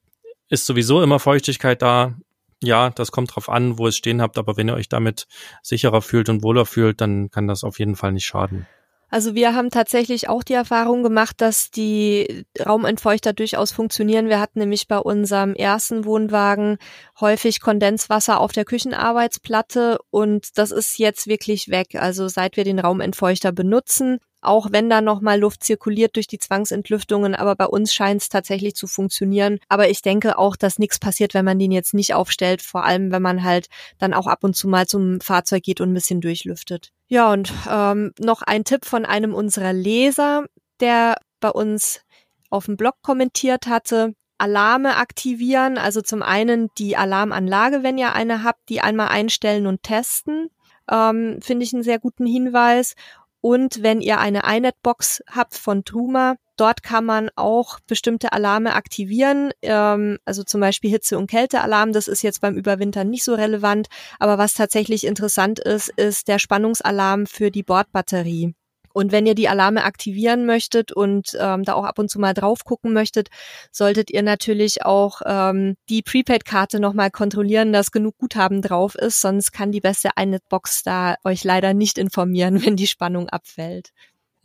ist 0.49 0.66
sowieso 0.66 1.00
immer 1.02 1.20
Feuchtigkeit 1.20 1.80
da 1.80 2.14
ja, 2.62 2.90
das 2.90 3.12
kommt 3.12 3.34
drauf 3.34 3.49
an, 3.49 3.78
wo 3.78 3.87
ihr 3.87 3.90
es 3.90 3.96
stehen 3.96 4.23
habt, 4.23 4.38
aber 4.38 4.56
wenn 4.56 4.68
ihr 4.68 4.75
euch 4.75 4.88
damit 4.88 5.26
sicherer 5.62 6.00
fühlt 6.00 6.28
und 6.28 6.42
wohler 6.42 6.64
fühlt, 6.64 7.00
dann 7.00 7.30
kann 7.30 7.46
das 7.46 7.62
auf 7.62 7.78
jeden 7.78 7.94
Fall 7.94 8.12
nicht 8.12 8.25
schaden. 8.25 8.66
Also 9.11 9.34
wir 9.34 9.54
haben 9.54 9.70
tatsächlich 9.70 10.28
auch 10.28 10.42
die 10.42 10.54
Erfahrung 10.54 11.02
gemacht, 11.02 11.40
dass 11.40 11.70
die 11.70 12.44
Raumentfeuchter 12.64 13.32
durchaus 13.32 13.70
funktionieren. 13.70 14.28
Wir 14.28 14.40
hatten 14.40 14.58
nämlich 14.58 14.88
bei 14.88 14.99
unserem 14.99 15.54
ersten 15.54 16.04
Wohnwagen 16.04 16.78
häufig 17.20 17.61
Kondenswasser 17.61 18.40
auf 18.40 18.52
der 18.52 18.64
Küchenarbeitsplatte 18.64 19.99
und 20.11 20.58
das 20.58 20.70
ist 20.70 20.99
jetzt 20.99 21.26
wirklich 21.26 21.68
weg. 21.68 21.94
Also 21.94 22.28
seit 22.28 22.56
wir 22.56 22.64
den 22.64 22.80
Raumentfeuchter 22.80 23.52
benutzen, 23.52 24.18
auch 24.44 24.68
wenn 24.70 24.90
da 24.90 25.00
nochmal 25.00 25.40
Luft 25.40 25.64
zirkuliert 25.64 26.16
durch 26.16 26.26
die 26.26 26.38
Zwangsentlüftungen. 26.38 27.34
Aber 27.34 27.56
bei 27.56 27.66
uns 27.66 27.94
scheint 27.94 28.23
es 28.23 28.28
tatsächlich 28.28 28.75
zu 28.75 28.87
funktionieren. 28.87 29.58
Aber 29.68 29.88
ich 29.88 30.02
denke 30.02 30.38
auch, 30.38 30.56
dass 30.56 30.78
nichts 30.78 30.99
passiert, 30.99 31.34
wenn 31.34 31.44
man 31.44 31.58
den 31.58 31.73
jetzt 31.73 31.94
nicht 31.94 32.14
aufstellt. 32.14 32.62
Vor 32.62 32.84
allem, 32.84 33.11
wenn 33.11 33.23
man 33.23 33.42
halt 33.42 33.68
dann 33.99 34.14
auch 34.14 34.26
ab 34.26 34.44
und 34.44 34.54
zu 34.54 34.68
mal 34.68 34.87
zum 34.87 35.20
Fahrzeug 35.20 35.62
geht 35.62 35.80
und 35.80 35.90
ein 35.90 35.94
bisschen 35.94 36.20
durchlüftet. 36.20 36.92
Ja, 37.08 37.32
und 37.32 37.52
ähm, 37.70 38.12
noch 38.18 38.42
ein 38.42 38.64
Tipp 38.64 38.84
von 38.84 39.04
einem 39.04 39.34
unserer 39.34 39.73
Leser, 39.73 40.46
der 40.80 41.16
bei 41.40 41.50
uns 41.50 42.00
auf 42.50 42.66
dem 42.66 42.76
Blog 42.76 42.94
kommentiert 43.02 43.66
hatte. 43.66 44.14
Alarme 44.38 44.96
aktivieren. 44.96 45.78
Also 45.78 46.00
zum 46.00 46.23
einen 46.23 46.68
die 46.78 46.96
Alarmanlage, 46.96 47.82
wenn 47.82 47.99
ihr 47.99 48.14
eine 48.14 48.42
habt, 48.42 48.68
die 48.68 48.80
einmal 48.80 49.08
einstellen 49.08 49.66
und 49.66 49.82
testen. 49.82 50.50
Ähm, 50.90 51.38
Finde 51.42 51.64
ich 51.64 51.73
einen 51.73 51.82
sehr 51.82 51.99
guten 51.99 52.26
Hinweis. 52.26 52.94
Und 53.40 53.82
wenn 53.82 54.00
ihr 54.00 54.18
eine 54.18 54.42
iNet-Box 54.44 55.23
habt 55.30 55.56
von 55.56 55.84
Truma, 55.84 56.37
dort 56.56 56.82
kann 56.82 57.04
man 57.04 57.30
auch 57.37 57.80
bestimmte 57.87 58.32
Alarme 58.32 58.75
aktivieren. 58.75 59.52
Ähm, 59.62 60.18
also 60.25 60.42
zum 60.42 60.61
Beispiel 60.61 60.90
Hitze- 60.90 61.18
und 61.18 61.30
Kältealarm. 61.30 61.92
Das 61.92 62.08
ist 62.08 62.23
jetzt 62.23 62.40
beim 62.40 62.56
Überwintern 62.56 63.11
nicht 63.11 63.25
so 63.25 63.34
relevant. 63.34 63.88
Aber 64.18 64.38
was 64.38 64.54
tatsächlich 64.54 65.06
interessant 65.06 65.58
ist, 65.58 65.88
ist 65.88 66.28
der 66.28 66.38
Spannungsalarm 66.38 67.26
für 67.26 67.50
die 67.50 67.62
Bordbatterie. 67.62 68.54
Und 68.94 69.11
wenn 69.11 69.26
ihr 69.26 69.34
die 69.34 69.49
Alarme 69.49 69.82
aktivieren 69.82 70.46
möchtet 70.46 70.92
und 70.92 71.37
ähm, 71.40 71.64
da 71.64 71.75
auch 71.75 71.84
ab 71.84 71.99
und 71.99 72.08
zu 72.08 72.20
mal 72.20 72.32
drauf 72.32 72.64
gucken 72.64 72.92
möchtet, 72.92 73.28
solltet 73.73 74.08
ihr 74.12 74.23
natürlich 74.23 74.84
auch 74.84 75.20
ähm, 75.26 75.75
die 75.88 76.02
Prepaid-Karte 76.02 76.78
nochmal 76.78 77.11
kontrollieren, 77.11 77.73
dass 77.73 77.90
genug 77.90 78.16
Guthaben 78.18 78.62
drauf 78.62 78.94
ist, 78.94 79.20
sonst 79.20 79.50
kann 79.50 79.73
die 79.73 79.80
beste 79.80 80.11
iNet-Box 80.16 80.84
da 80.84 81.16
euch 81.25 81.42
leider 81.42 81.75
nicht 81.75 81.99
informieren, 81.99 82.62
wenn 82.64 82.76
die 82.76 82.87
Spannung 82.87 83.28
abfällt. 83.28 83.90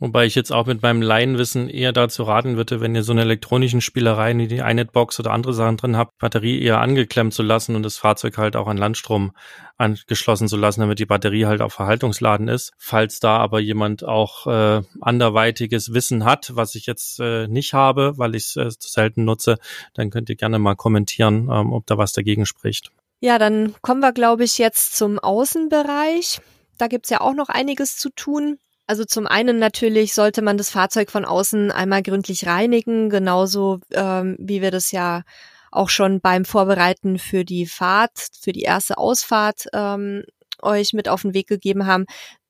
Wobei 0.00 0.24
ich 0.24 0.34
jetzt 0.34 0.50
auch 0.50 0.64
mit 0.64 0.80
meinem 0.80 1.02
Laienwissen 1.02 1.68
eher 1.68 1.92
dazu 1.92 2.22
raten 2.22 2.56
würde, 2.56 2.80
wenn 2.80 2.94
ihr 2.94 3.02
so 3.02 3.12
eine 3.12 3.20
elektronischen 3.20 3.82
Spielereien 3.82 4.38
wie 4.38 4.48
die 4.48 4.56
iNetBox 4.56 5.20
oder 5.20 5.30
andere 5.30 5.52
Sachen 5.52 5.76
drin 5.76 5.96
habt, 5.98 6.16
Batterie 6.18 6.62
eher 6.62 6.80
angeklemmt 6.80 7.34
zu 7.34 7.42
lassen 7.42 7.76
und 7.76 7.82
das 7.82 7.98
Fahrzeug 7.98 8.38
halt 8.38 8.56
auch 8.56 8.66
an 8.66 8.78
Landstrom 8.78 9.32
angeschlossen 9.76 10.48
zu 10.48 10.56
lassen, 10.56 10.80
damit 10.80 11.00
die 11.00 11.06
Batterie 11.06 11.44
halt 11.44 11.60
auf 11.60 11.74
Verhaltungsladen 11.74 12.48
ist. 12.48 12.72
Falls 12.78 13.20
da 13.20 13.36
aber 13.36 13.60
jemand 13.60 14.02
auch 14.02 14.46
äh, 14.46 14.82
anderweitiges 15.02 15.92
Wissen 15.92 16.24
hat, 16.24 16.52
was 16.54 16.74
ich 16.76 16.86
jetzt 16.86 17.20
äh, 17.20 17.46
nicht 17.46 17.74
habe, 17.74 18.16
weil 18.16 18.34
ich 18.34 18.44
es 18.44 18.56
äh, 18.56 18.70
selten 18.78 19.26
nutze, 19.26 19.58
dann 19.92 20.08
könnt 20.08 20.30
ihr 20.30 20.36
gerne 20.36 20.58
mal 20.58 20.76
kommentieren, 20.76 21.50
ähm, 21.52 21.74
ob 21.74 21.86
da 21.86 21.98
was 21.98 22.12
dagegen 22.12 22.46
spricht. 22.46 22.90
Ja, 23.20 23.38
dann 23.38 23.74
kommen 23.82 24.00
wir, 24.00 24.12
glaube 24.12 24.44
ich, 24.44 24.56
jetzt 24.56 24.96
zum 24.96 25.18
Außenbereich. 25.18 26.40
Da 26.78 26.86
gibt's 26.86 27.10
ja 27.10 27.20
auch 27.20 27.34
noch 27.34 27.50
einiges 27.50 27.98
zu 27.98 28.08
tun. 28.08 28.58
Also 28.90 29.04
zum 29.04 29.28
einen 29.28 29.60
natürlich 29.60 30.14
sollte 30.14 30.42
man 30.42 30.58
das 30.58 30.70
Fahrzeug 30.70 31.12
von 31.12 31.24
außen 31.24 31.70
einmal 31.70 32.02
gründlich 32.02 32.48
reinigen, 32.48 33.08
genauso 33.08 33.78
ähm, 33.92 34.34
wie 34.40 34.62
wir 34.62 34.72
das 34.72 34.90
ja 34.90 35.22
auch 35.70 35.88
schon 35.88 36.20
beim 36.20 36.44
Vorbereiten 36.44 37.20
für 37.20 37.44
die 37.44 37.66
Fahrt, 37.66 38.18
für 38.40 38.50
die 38.50 38.62
erste 38.62 38.98
Ausfahrt 38.98 39.66
ähm, 39.72 40.24
euch 40.60 40.92
mit 40.92 41.08
auf 41.08 41.22
den 41.22 41.34
Weg 41.34 41.46
gegeben 41.46 41.86
haben. 41.86 42.04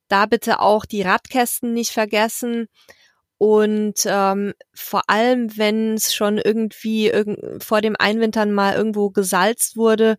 Da 0.07 0.25
bitte 0.25 0.61
auch 0.61 0.87
die 0.87 1.03
Radkästen 1.03 1.73
nicht 1.73 1.91
vergessen. 1.91 2.69
Und 3.41 4.05
ähm, 4.05 4.53
vor 4.71 5.01
allem, 5.07 5.57
wenn 5.57 5.95
es 5.95 6.13
schon 6.13 6.37
irgendwie 6.37 7.07
irg 7.07 7.27
vor 7.59 7.81
dem 7.81 7.95
Einwintern 7.97 8.51
mal 8.51 8.75
irgendwo 8.75 9.09
gesalzt 9.09 9.75
wurde, 9.75 10.17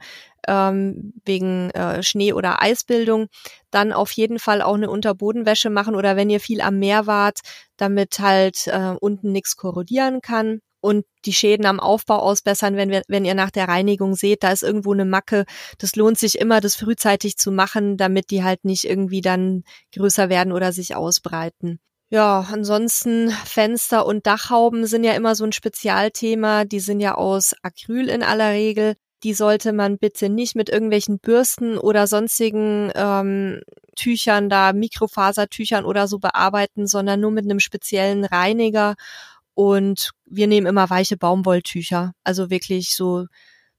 ähm, 0.48 1.12
wegen 1.24 1.70
äh, 1.70 2.02
Schnee- 2.02 2.32
oder 2.32 2.60
Eisbildung, 2.60 3.28
dann 3.70 3.92
auf 3.92 4.10
jeden 4.10 4.40
Fall 4.40 4.60
auch 4.60 4.74
eine 4.74 4.90
Unterbodenwäsche 4.90 5.70
machen 5.70 5.94
oder 5.94 6.16
wenn 6.16 6.30
ihr 6.30 6.40
viel 6.40 6.60
am 6.60 6.80
Meer 6.80 7.06
wart, 7.06 7.38
damit 7.76 8.18
halt 8.18 8.66
äh, 8.66 8.96
unten 8.98 9.30
nichts 9.30 9.54
korrodieren 9.54 10.20
kann 10.20 10.58
und 10.80 11.04
die 11.24 11.32
Schäden 11.32 11.66
am 11.66 11.78
Aufbau 11.78 12.18
ausbessern, 12.18 12.74
wenn, 12.74 12.90
wir, 12.90 13.02
wenn 13.06 13.24
ihr 13.24 13.36
nach 13.36 13.52
der 13.52 13.68
Reinigung 13.68 14.16
seht, 14.16 14.42
da 14.42 14.50
ist 14.50 14.64
irgendwo 14.64 14.94
eine 14.94 15.04
Macke. 15.04 15.44
Das 15.78 15.94
lohnt 15.94 16.18
sich 16.18 16.40
immer, 16.40 16.60
das 16.60 16.74
frühzeitig 16.74 17.36
zu 17.36 17.52
machen, 17.52 17.96
damit 17.96 18.30
die 18.30 18.42
halt 18.42 18.64
nicht 18.64 18.82
irgendwie 18.82 19.20
dann 19.20 19.62
größer 19.94 20.28
werden 20.28 20.52
oder 20.52 20.72
sich 20.72 20.96
ausbreiten. 20.96 21.78
Ja, 22.12 22.46
ansonsten 22.52 23.30
Fenster 23.30 24.04
und 24.04 24.26
Dachhauben 24.26 24.84
sind 24.84 25.02
ja 25.02 25.14
immer 25.14 25.34
so 25.34 25.44
ein 25.44 25.52
Spezialthema. 25.52 26.66
Die 26.66 26.78
sind 26.78 27.00
ja 27.00 27.14
aus 27.14 27.54
Acryl 27.62 28.10
in 28.10 28.22
aller 28.22 28.50
Regel. 28.50 28.96
Die 29.22 29.32
sollte 29.32 29.72
man 29.72 29.96
bitte 29.96 30.28
nicht 30.28 30.54
mit 30.54 30.68
irgendwelchen 30.68 31.20
Bürsten 31.20 31.78
oder 31.78 32.06
sonstigen 32.06 32.92
ähm, 32.94 33.62
Tüchern 33.96 34.50
da, 34.50 34.74
Mikrofasertüchern 34.74 35.86
oder 35.86 36.06
so 36.06 36.18
bearbeiten, 36.18 36.86
sondern 36.86 37.18
nur 37.20 37.30
mit 37.30 37.46
einem 37.46 37.60
speziellen 37.60 38.26
Reiniger. 38.26 38.94
Und 39.54 40.10
wir 40.26 40.48
nehmen 40.48 40.66
immer 40.66 40.90
weiche 40.90 41.16
Baumwolltücher. 41.16 42.12
Also 42.24 42.50
wirklich 42.50 42.94
so 42.94 43.24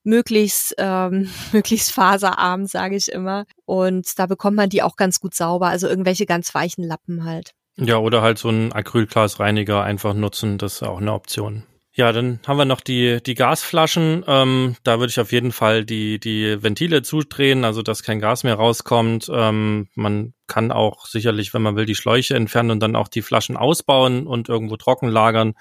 möglichst 0.03 0.73
ähm, 0.79 1.29
möglichst 1.51 1.91
faserarm, 1.91 2.65
sage 2.65 2.95
ich 2.95 3.10
immer. 3.10 3.45
Und 3.65 4.17
da 4.17 4.25
bekommt 4.25 4.57
man 4.57 4.69
die 4.71 4.81
auch 4.81 4.95
ganz 4.95 5.19
gut 5.19 5.36
sauber. 5.36 5.67
Also 5.67 5.88
irgendwelche 5.88 6.25
ganz 6.25 6.55
weichen 6.55 6.84
Lappen 6.84 7.25
halt. 7.25 7.53
Ja, 7.77 7.97
oder 7.97 8.21
halt 8.21 8.38
so 8.38 8.49
einen 8.49 8.71
Acrylglasreiniger 8.71 9.83
einfach 9.83 10.13
nutzen, 10.13 10.57
das 10.57 10.75
ist 10.75 10.83
auch 10.83 10.99
eine 10.99 11.13
Option. 11.13 11.63
Ja, 11.95 12.12
dann 12.12 12.39
haben 12.47 12.57
wir 12.57 12.65
noch 12.65 12.81
die, 12.81 13.21
die 13.21 13.36
Gasflaschen. 13.36 14.23
Ähm, 14.27 14.75
da 14.83 14.97
würde 14.99 15.12
ich 15.12 15.19
auf 15.19 15.31
jeden 15.31 15.51
Fall 15.51 15.86
die, 15.86 16.19
die 16.19 16.63
Ventile 16.63 17.03
zudrehen, 17.03 17.63
also 17.63 17.83
dass 17.83 18.01
kein 18.01 18.19
Gas 18.19 18.43
mehr 18.43 18.55
rauskommt. 18.55 19.29
Ähm, 19.31 19.89
man 19.93 20.33
kann 20.47 20.71
auch 20.71 21.05
sicherlich, 21.05 21.53
wenn 21.53 21.62
man 21.62 21.75
will, 21.75 21.86
die 21.86 21.93
Schläuche 21.93 22.33
entfernen 22.33 22.71
und 22.71 22.79
dann 22.79 22.95
auch 22.95 23.07
die 23.07 23.21
Flaschen 23.21 23.57
ausbauen 23.57 24.25
und 24.25 24.49
irgendwo 24.49 24.75
trocken 24.75 25.07
lagern. 25.07 25.53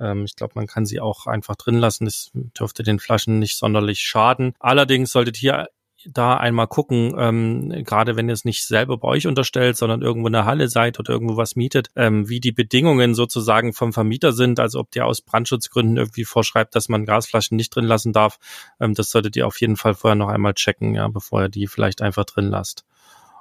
Ähm, 0.00 0.24
ich 0.24 0.34
glaube, 0.34 0.54
man 0.56 0.66
kann 0.66 0.86
sie 0.86 0.98
auch 0.98 1.26
einfach 1.28 1.54
drin 1.54 1.78
lassen. 1.78 2.06
Das 2.06 2.32
dürfte 2.34 2.82
den 2.82 2.98
Flaschen 2.98 3.38
nicht 3.38 3.56
sonderlich 3.56 4.00
schaden. 4.00 4.54
Allerdings 4.58 5.12
solltet 5.12 5.36
hier 5.36 5.68
da 6.12 6.36
einmal 6.36 6.66
gucken, 6.66 7.14
ähm, 7.18 7.84
gerade 7.84 8.16
wenn 8.16 8.28
ihr 8.28 8.32
es 8.32 8.44
nicht 8.44 8.64
selber 8.64 8.98
bei 8.98 9.08
euch 9.08 9.26
unterstellt, 9.26 9.76
sondern 9.76 10.02
irgendwo 10.02 10.28
in 10.28 10.32
der 10.32 10.44
Halle 10.44 10.68
seid 10.68 10.98
oder 10.98 11.10
irgendwo 11.10 11.36
was 11.36 11.56
mietet, 11.56 11.88
ähm, 11.96 12.28
wie 12.28 12.40
die 12.40 12.52
Bedingungen 12.52 13.14
sozusagen 13.14 13.72
vom 13.72 13.92
Vermieter 13.92 14.32
sind, 14.32 14.60
also 14.60 14.80
ob 14.80 14.90
der 14.90 15.06
aus 15.06 15.20
Brandschutzgründen 15.20 15.96
irgendwie 15.96 16.24
vorschreibt, 16.24 16.74
dass 16.74 16.88
man 16.88 17.04
Gasflaschen 17.04 17.56
nicht 17.56 17.74
drin 17.74 17.84
lassen 17.84 18.12
darf. 18.12 18.38
Ähm, 18.80 18.94
das 18.94 19.10
solltet 19.10 19.36
ihr 19.36 19.46
auf 19.46 19.60
jeden 19.60 19.76
Fall 19.76 19.94
vorher 19.94 20.16
noch 20.16 20.28
einmal 20.28 20.54
checken, 20.54 20.94
ja, 20.94 21.08
bevor 21.08 21.42
ihr 21.42 21.48
die 21.48 21.66
vielleicht 21.66 22.02
einfach 22.02 22.24
drin 22.24 22.48
lasst. 22.48 22.84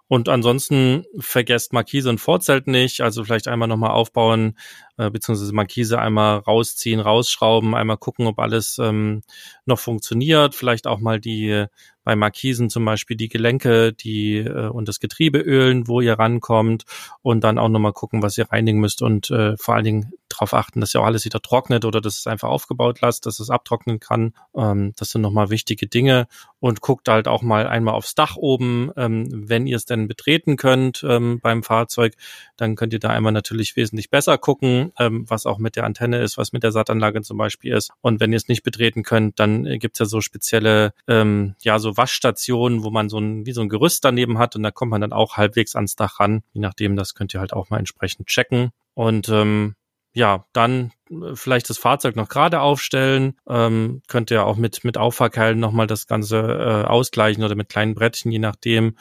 Und 0.08 0.30
ansonsten 0.30 1.06
vergesst 1.18 1.74
Markise 1.74 2.10
und 2.10 2.20
Vorzelt 2.20 2.68
nicht, 2.68 3.02
also 3.02 3.24
vielleicht 3.24 3.48
einmal 3.48 3.68
nochmal 3.68 3.92
aufbauen, 3.92 4.56
äh, 4.98 5.10
beziehungsweise 5.10 5.54
Markise 5.54 6.00
einmal 6.00 6.40
rausziehen, 6.40 7.00
rausschrauben, 7.00 7.76
einmal 7.76 7.98
gucken, 7.98 8.28
ob 8.28 8.40
alles 8.40 8.78
ähm, 8.80 9.22
noch 9.66 9.80
funktioniert, 9.80 10.56
vielleicht 10.56 10.88
auch 10.88 11.00
mal 11.00 11.20
die 11.20 11.68
bei 12.06 12.16
Markisen 12.16 12.70
zum 12.70 12.86
Beispiel 12.86 13.18
die 13.18 13.28
Gelenke, 13.28 13.92
die 13.92 14.38
äh, 14.38 14.70
und 14.70 14.88
das 14.88 15.02
Getriebe 15.02 15.40
ölen, 15.40 15.88
wo 15.88 16.00
ihr 16.00 16.14
rankommt. 16.14 16.86
Und 17.24 17.44
dann 17.44 17.58
auch 17.58 17.68
nochmal 17.68 17.94
gucken, 17.94 18.22
was 18.22 18.38
ihr 18.38 18.50
reinigen 18.50 18.80
müsst. 18.80 19.02
Und 19.02 19.32
äh, 19.32 19.58
vor 19.58 19.76
allen 19.76 19.84
Dingen 19.84 20.14
darauf 20.30 20.54
achten, 20.54 20.80
dass 20.80 20.94
ihr 20.94 21.02
auch 21.02 21.06
alles 21.06 21.26
wieder 21.26 21.42
trocknet 21.42 21.84
oder 21.84 22.02
dass 22.02 22.20
es 22.20 22.28
einfach 22.28 22.50
aufgebaut 22.50 23.02
lasst, 23.02 23.26
dass 23.26 23.40
es 23.40 23.50
abtrocknen 23.50 24.00
kann. 24.00 24.34
Ähm, 24.56 24.94
das 24.96 25.10
sind 25.10 25.22
nochmal 25.22 25.50
wichtige 25.50 25.88
Dinge. 25.88 26.28
Und 26.60 26.82
guckt 26.82 27.10
halt 27.10 27.28
auch 27.28 27.42
mal 27.42 27.68
einmal 27.68 27.96
aufs 27.96 28.14
Dach 28.14 28.36
oben, 28.38 28.92
ähm, 28.96 29.28
wenn 29.32 29.66
ihr 29.66 29.76
es 29.76 29.86
denn 29.86 30.08
betreten 30.08 30.58
könnt 30.58 31.04
ähm, 31.08 31.40
beim 31.42 31.64
Fahrzeug, 31.64 32.14
dann 32.56 32.76
könnt 32.76 32.94
ihr 32.94 33.00
da 33.00 33.10
einmal 33.10 33.32
natürlich 33.32 33.76
wesentlich 33.76 34.12
besser 34.12 34.38
gucken, 34.38 34.85
ähm, 35.00 35.26
was 35.28 35.46
auch 35.46 35.58
mit 35.58 35.76
der 35.76 35.84
Antenne 35.84 36.22
ist, 36.22 36.38
was 36.38 36.54
mit 36.54 36.64
der 36.64 36.72
Sattanlage 36.72 37.22
zum 37.22 37.38
Beispiel 37.38 37.74
ist. 37.74 37.92
Und 38.02 38.20
wenn 38.20 38.32
ihr 38.32 38.38
es 38.38 38.48
nicht 38.48 38.64
betreten 38.64 39.04
könnt, 39.04 39.40
dann 39.40 39.66
äh, 39.66 39.78
gibt's 39.78 40.00
ja 40.00 40.06
so 40.06 40.22
spezielle, 40.22 40.94
ähm, 41.08 41.56
ja, 41.62 41.80
so 41.80 41.98
Waschstationen, 41.98 42.84
wo 42.84 42.92
man 42.92 43.10
so 43.10 43.20
ein, 43.20 43.46
wie 43.46 43.52
so 43.52 43.62
ein 43.62 43.70
Gerüst 43.70 44.06
daneben 44.06 44.38
hat 44.38 44.56
und 44.56 44.64
da 44.64 44.72
kommt 44.72 44.92
man 44.92 45.02
dann 45.02 45.14
auch 45.14 45.38
halbwegs 45.38 45.76
ans 45.76 45.96
Dach 45.96 46.20
ran. 46.20 46.44
Je 46.54 46.62
nachdem, 46.62 46.96
das 46.96 47.16
könnt 47.16 47.34
ihr 47.34 47.40
halt 47.40 47.54
auch 47.54 47.70
mal 47.70 47.80
entsprechend 47.80 48.28
checken. 48.28 48.72
Und 48.94 49.30
ähm, 49.30 49.76
ja, 50.16 50.46
dann 50.54 50.94
äh, 51.10 51.36
vielleicht 51.36 51.70
das 51.70 51.78
Fahrzeug 51.78 52.16
noch 52.16 52.30
gerade 52.30 52.62
aufstellen. 52.62 53.36
Ähm, 53.48 54.02
könnt 54.08 54.32
ihr 54.32 54.46
auch 54.46 54.56
mit, 54.56 54.84
mit 54.84 54.98
Auffahrkeilen 54.98 55.60
nochmal 55.60 55.88
das 55.88 56.08
Ganze 56.08 56.40
äh, 56.40 56.88
ausgleichen 56.88 57.44
oder 57.44 57.56
mit 57.56 57.70
kleinen 57.70 57.94
Brettchen, 57.94 58.32
je 58.32 58.40
nachdem. 58.40 58.98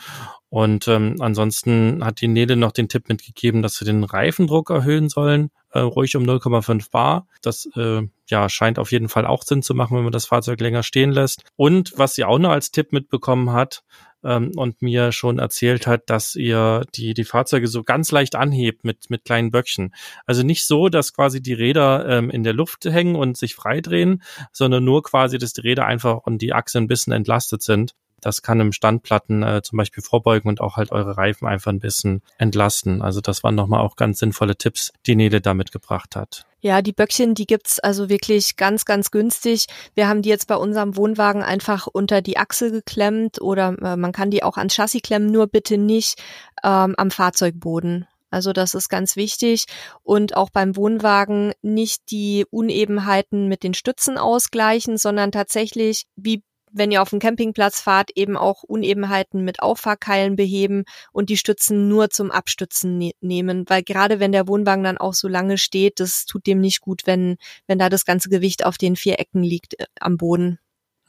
Und 0.50 0.88
ähm, 0.88 1.16
ansonsten 1.20 2.05
hat 2.05 2.20
die 2.20 2.29
Nele 2.29 2.57
noch 2.57 2.72
den 2.72 2.88
Tipp 2.88 3.09
mitgegeben, 3.09 3.62
dass 3.62 3.77
sie 3.77 3.85
den 3.85 4.05
Reifendruck 4.05 4.70
erhöhen 4.70 5.09
sollen, 5.09 5.50
äh, 5.70 5.81
ruhig 5.81 6.16
um 6.16 6.24
0,5 6.24 6.90
Bar. 6.90 7.29
Das 7.42 7.68
äh, 7.77 8.03
ja 8.29 8.48
scheint 8.48 8.81
auf 8.81 8.90
jeden 8.90 9.09
Fall 9.09 9.24
auch 9.24 9.44
Sinn 9.44 9.62
zu 9.62 9.74
machen, 9.74 9.96
wenn 9.96 10.05
man 10.05 10.12
das 10.12 10.27
Fahrzeug 10.27 10.61
länger 10.61 10.83
stehen 10.83 11.12
lässt. 11.12 11.44
Und 11.55 11.92
was 11.96 12.16
sie 12.16 12.24
auch 12.24 12.38
noch 12.38 12.50
als 12.50 12.72
Tipp 12.72 12.92
mitbekommen 12.92 13.53
hat, 13.53 13.85
ähm, 14.24 14.52
und 14.56 14.82
mir 14.82 15.12
schon 15.12 15.38
erzählt 15.38 15.87
hat, 15.87 16.10
dass 16.10 16.34
ihr 16.34 16.84
die, 16.94 17.14
die 17.14 17.24
Fahrzeuge 17.24 17.68
so 17.68 17.82
ganz 17.82 18.10
leicht 18.12 18.34
anhebt 18.34 18.84
mit, 18.84 19.10
mit 19.10 19.24
kleinen 19.24 19.50
Böckchen. 19.50 19.94
Also 20.26 20.42
nicht 20.42 20.66
so, 20.66 20.88
dass 20.88 21.12
quasi 21.12 21.42
die 21.42 21.52
Räder 21.52 22.06
ähm, 22.08 22.30
in 22.30 22.42
der 22.42 22.52
Luft 22.52 22.84
hängen 22.84 23.16
und 23.16 23.37
sich 23.37 23.54
freidrehen, 23.54 24.22
sondern 24.52 24.84
nur 24.84 25.02
quasi, 25.02 25.38
dass 25.38 25.52
die 25.52 25.62
Räder 25.62 25.87
einfach 25.87 26.18
und 26.24 26.42
die 26.42 26.52
Achse 26.52 26.78
ein 26.78 26.88
bisschen 26.88 27.12
entlastet 27.12 27.62
sind. 27.62 27.94
Das 28.24 28.40
kann 28.40 28.58
im 28.58 28.72
Standplatten 28.72 29.42
äh, 29.42 29.60
zum 29.62 29.76
Beispiel 29.76 30.02
vorbeugen 30.02 30.48
und 30.48 30.62
auch 30.62 30.78
halt 30.78 30.92
eure 30.92 31.18
Reifen 31.18 31.46
einfach 31.46 31.70
ein 31.70 31.78
bisschen 31.78 32.22
entlasten. 32.38 33.02
Also 33.02 33.20
das 33.20 33.44
waren 33.44 33.54
nochmal 33.54 33.80
auch 33.80 33.96
ganz 33.96 34.18
sinnvolle 34.18 34.56
Tipps, 34.56 34.92
die 35.06 35.14
Nele 35.14 35.42
da 35.42 35.52
mitgebracht 35.52 36.16
hat. 36.16 36.46
Ja, 36.60 36.80
die 36.80 36.94
Böckchen, 36.94 37.34
die 37.34 37.46
gibt's 37.46 37.80
also 37.80 38.08
wirklich 38.08 38.56
ganz, 38.56 38.87
ganz 38.87 39.10
günstig. 39.10 39.66
Wir 39.94 40.08
haben 40.08 40.22
die 40.22 40.30
jetzt 40.30 40.48
bei 40.48 40.56
unserem 40.56 40.96
Wohnwagen 40.96 41.42
einfach 41.42 41.87
unter 41.87 42.22
die 42.22 42.38
Achse 42.38 42.70
geklemmt 42.72 43.42
oder 43.42 43.76
äh, 43.82 43.96
man 43.96 44.12
kann 44.12 44.30
die 44.30 44.42
auch 44.42 44.56
ans 44.56 44.74
Chassis 44.74 45.02
klemmen, 45.02 45.30
nur 45.30 45.46
bitte 45.46 45.76
nicht 45.76 46.22
ähm, 46.62 46.94
am 46.96 47.10
Fahrzeugboden. 47.10 48.06
Also 48.30 48.54
das 48.54 48.72
ist 48.72 48.88
ganz 48.88 49.16
wichtig. 49.16 49.66
Und 50.02 50.34
auch 50.34 50.48
beim 50.48 50.76
Wohnwagen 50.76 51.52
nicht 51.60 52.10
die 52.10 52.46
Unebenheiten 52.50 53.48
mit 53.48 53.62
den 53.62 53.74
Stützen 53.74 54.16
ausgleichen, 54.16 54.96
sondern 54.96 55.30
tatsächlich, 55.30 56.06
wie 56.16 56.42
wenn 56.74 56.90
ihr 56.90 57.00
auf 57.00 57.10
dem 57.10 57.20
Campingplatz 57.20 57.80
fahrt, 57.80 58.10
eben 58.14 58.37
auch 58.37 58.62
Unebenheiten 58.62 59.44
mit 59.44 59.60
Auffahrkeilen 59.60 60.37
beheben 60.37 60.84
und 61.12 61.30
die 61.30 61.37
Stützen 61.37 61.88
nur 61.88 62.10
zum 62.10 62.30
Abstützen 62.30 62.98
ne 62.98 63.12
nehmen. 63.20 63.64
Weil 63.68 63.82
gerade 63.82 64.20
wenn 64.20 64.32
der 64.32 64.48
Wohnwagen 64.48 64.84
dann 64.84 64.98
auch 64.98 65.14
so 65.14 65.28
lange 65.28 65.56
steht, 65.58 66.00
das 66.00 66.26
tut 66.26 66.46
dem 66.46 66.60
nicht 66.60 66.80
gut, 66.80 67.02
wenn, 67.06 67.37
wenn 67.66 67.78
da 67.78 67.88
das 67.88 68.04
ganze 68.04 68.28
Gewicht 68.28 68.66
auf 68.66 68.76
den 68.76 68.96
vier 68.96 69.18
Ecken 69.18 69.42
liegt 69.42 69.78
äh, 69.80 69.87
am 70.00 70.16
Boden. 70.16 70.58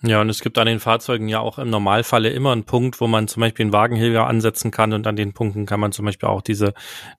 Ja, 0.02 0.22
und 0.22 0.30
es 0.30 0.42
gibt 0.42 0.58
an 0.58 0.68
den 0.68 0.80
Fahrzeugen 0.80 1.30
ja 1.30 1.40
auch 1.40 1.58
im 1.58 1.70
Normalfalle 1.70 2.30
immer 2.30 2.52
einen 2.52 2.66
Punkt, 2.66 3.00
wo 3.00 3.08
man 3.08 3.28
zum 3.28 3.42
Beispiel 3.42 3.64
einen 3.64 3.74
Wagenheber 3.74 4.28
ansetzen 4.28 4.70
kann 4.70 4.94
und 4.94 5.08
an 5.08 5.16
den 5.16 5.34
Punkten 5.34 5.66
kann 5.66 5.80
man 5.80 5.94
zum 5.94 6.06
Beispiel 6.06 6.28
auch 6.28 6.42
diese, 6.42 6.74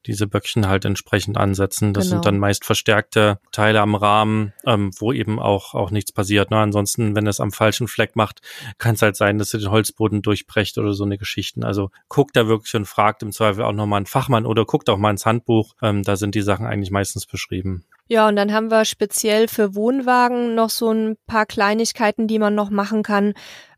diese 0.05 0.27
Böckchen 0.27 0.67
halt 0.67 0.85
entsprechend 0.85 1.37
ansetzen. 1.37 1.93
Das 1.93 2.05
genau. 2.05 2.15
sind 2.15 2.25
dann 2.25 2.39
meist 2.39 2.65
verstärkte 2.65 3.39
Teile 3.51 3.81
am 3.81 3.95
Rahmen, 3.95 4.53
ähm, 4.65 4.91
wo 4.99 5.11
eben 5.11 5.39
auch, 5.39 5.73
auch 5.73 5.89
nichts 5.89 6.11
passiert. 6.11 6.51
Ne? 6.51 6.57
Ansonsten, 6.57 7.15
wenn 7.15 7.25
es 7.25 7.39
am 7.39 7.51
falschen 7.51 7.87
Fleck 7.87 8.15
macht, 8.15 8.41
kann 8.77 8.95
es 8.95 9.01
halt 9.01 9.15
sein, 9.15 9.39
dass 9.39 9.53
ihr 9.53 9.59
den 9.59 9.71
Holzboden 9.71 10.21
durchbrecht 10.21 10.77
oder 10.77 10.93
so 10.93 11.03
eine 11.03 11.17
Geschichten. 11.17 11.63
Also 11.63 11.89
guckt 12.09 12.37
da 12.37 12.47
wirklich 12.47 12.75
und 12.75 12.85
fragt 12.85 13.23
im 13.23 13.31
Zweifel 13.31 13.63
auch 13.63 13.73
nochmal 13.73 13.97
einen 13.97 14.05
Fachmann 14.05 14.45
oder 14.45 14.65
guckt 14.65 14.89
auch 14.89 14.97
mal 14.97 15.11
ins 15.11 15.25
Handbuch. 15.25 15.73
Ähm, 15.81 16.03
da 16.03 16.15
sind 16.15 16.35
die 16.35 16.41
Sachen 16.41 16.67
eigentlich 16.67 16.91
meistens 16.91 17.25
beschrieben. 17.25 17.85
Ja, 18.09 18.27
und 18.29 18.37
dann 18.37 18.53
haben 18.53 18.71
wir 18.71 18.85
speziell 18.85 19.49
für 19.49 19.75
Wohnwagen 19.75 20.55
noch 20.55 20.69
so 20.69 20.91
ein 20.91 21.17
paar 21.27 21.45
Kleinigkeiten, 21.45 22.27
die 22.27 22.39
man 22.39 22.55
noch 22.55 22.69
machen 22.69 23.03
kann 23.03 23.33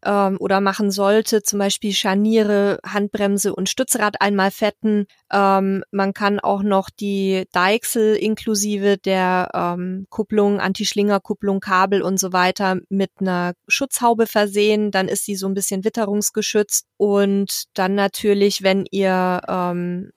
ähm, 0.06 0.38
oder 0.40 0.62
machen 0.62 0.92
sollte. 0.92 1.42
Zum 1.42 1.58
Beispiel 1.58 1.94
Scharniere, 1.94 2.80
Handbremse 2.86 3.56
und 3.56 3.70
Stützrad 3.70 4.22
einmal 4.22 4.52
fetten. 4.52 5.08
Ähm, 5.32 5.84
man 5.92 6.14
kann 6.14 6.40
auch 6.40 6.62
noch 6.62 6.92
die 6.92 7.46
Deichsel 7.52 8.16
inklusive 8.16 8.98
der 8.98 9.50
ähm, 9.54 10.06
Kupplung, 10.12 10.60
Anti-Schlinger-Kupplung, 10.60 11.60
Kabel 11.60 12.04
und 12.04 12.20
so 12.20 12.32
weiter 12.32 12.78
mit 12.90 13.10
einer 13.20 13.54
Schutzhaube 13.68 14.28
versehen. 14.28 14.92
Dann 14.92 15.08
ist 15.08 15.26
sie 15.26 15.36
so 15.36 15.48
ein 15.48 15.56
bisschen 15.56 15.84
witterungsgeschützt. 15.84 16.86
Und 16.98 17.64
dann 17.74 17.96
natürlich, 17.96 18.62
wenn 18.62 18.86
ihr 18.92 19.42
ähm, 19.48 20.12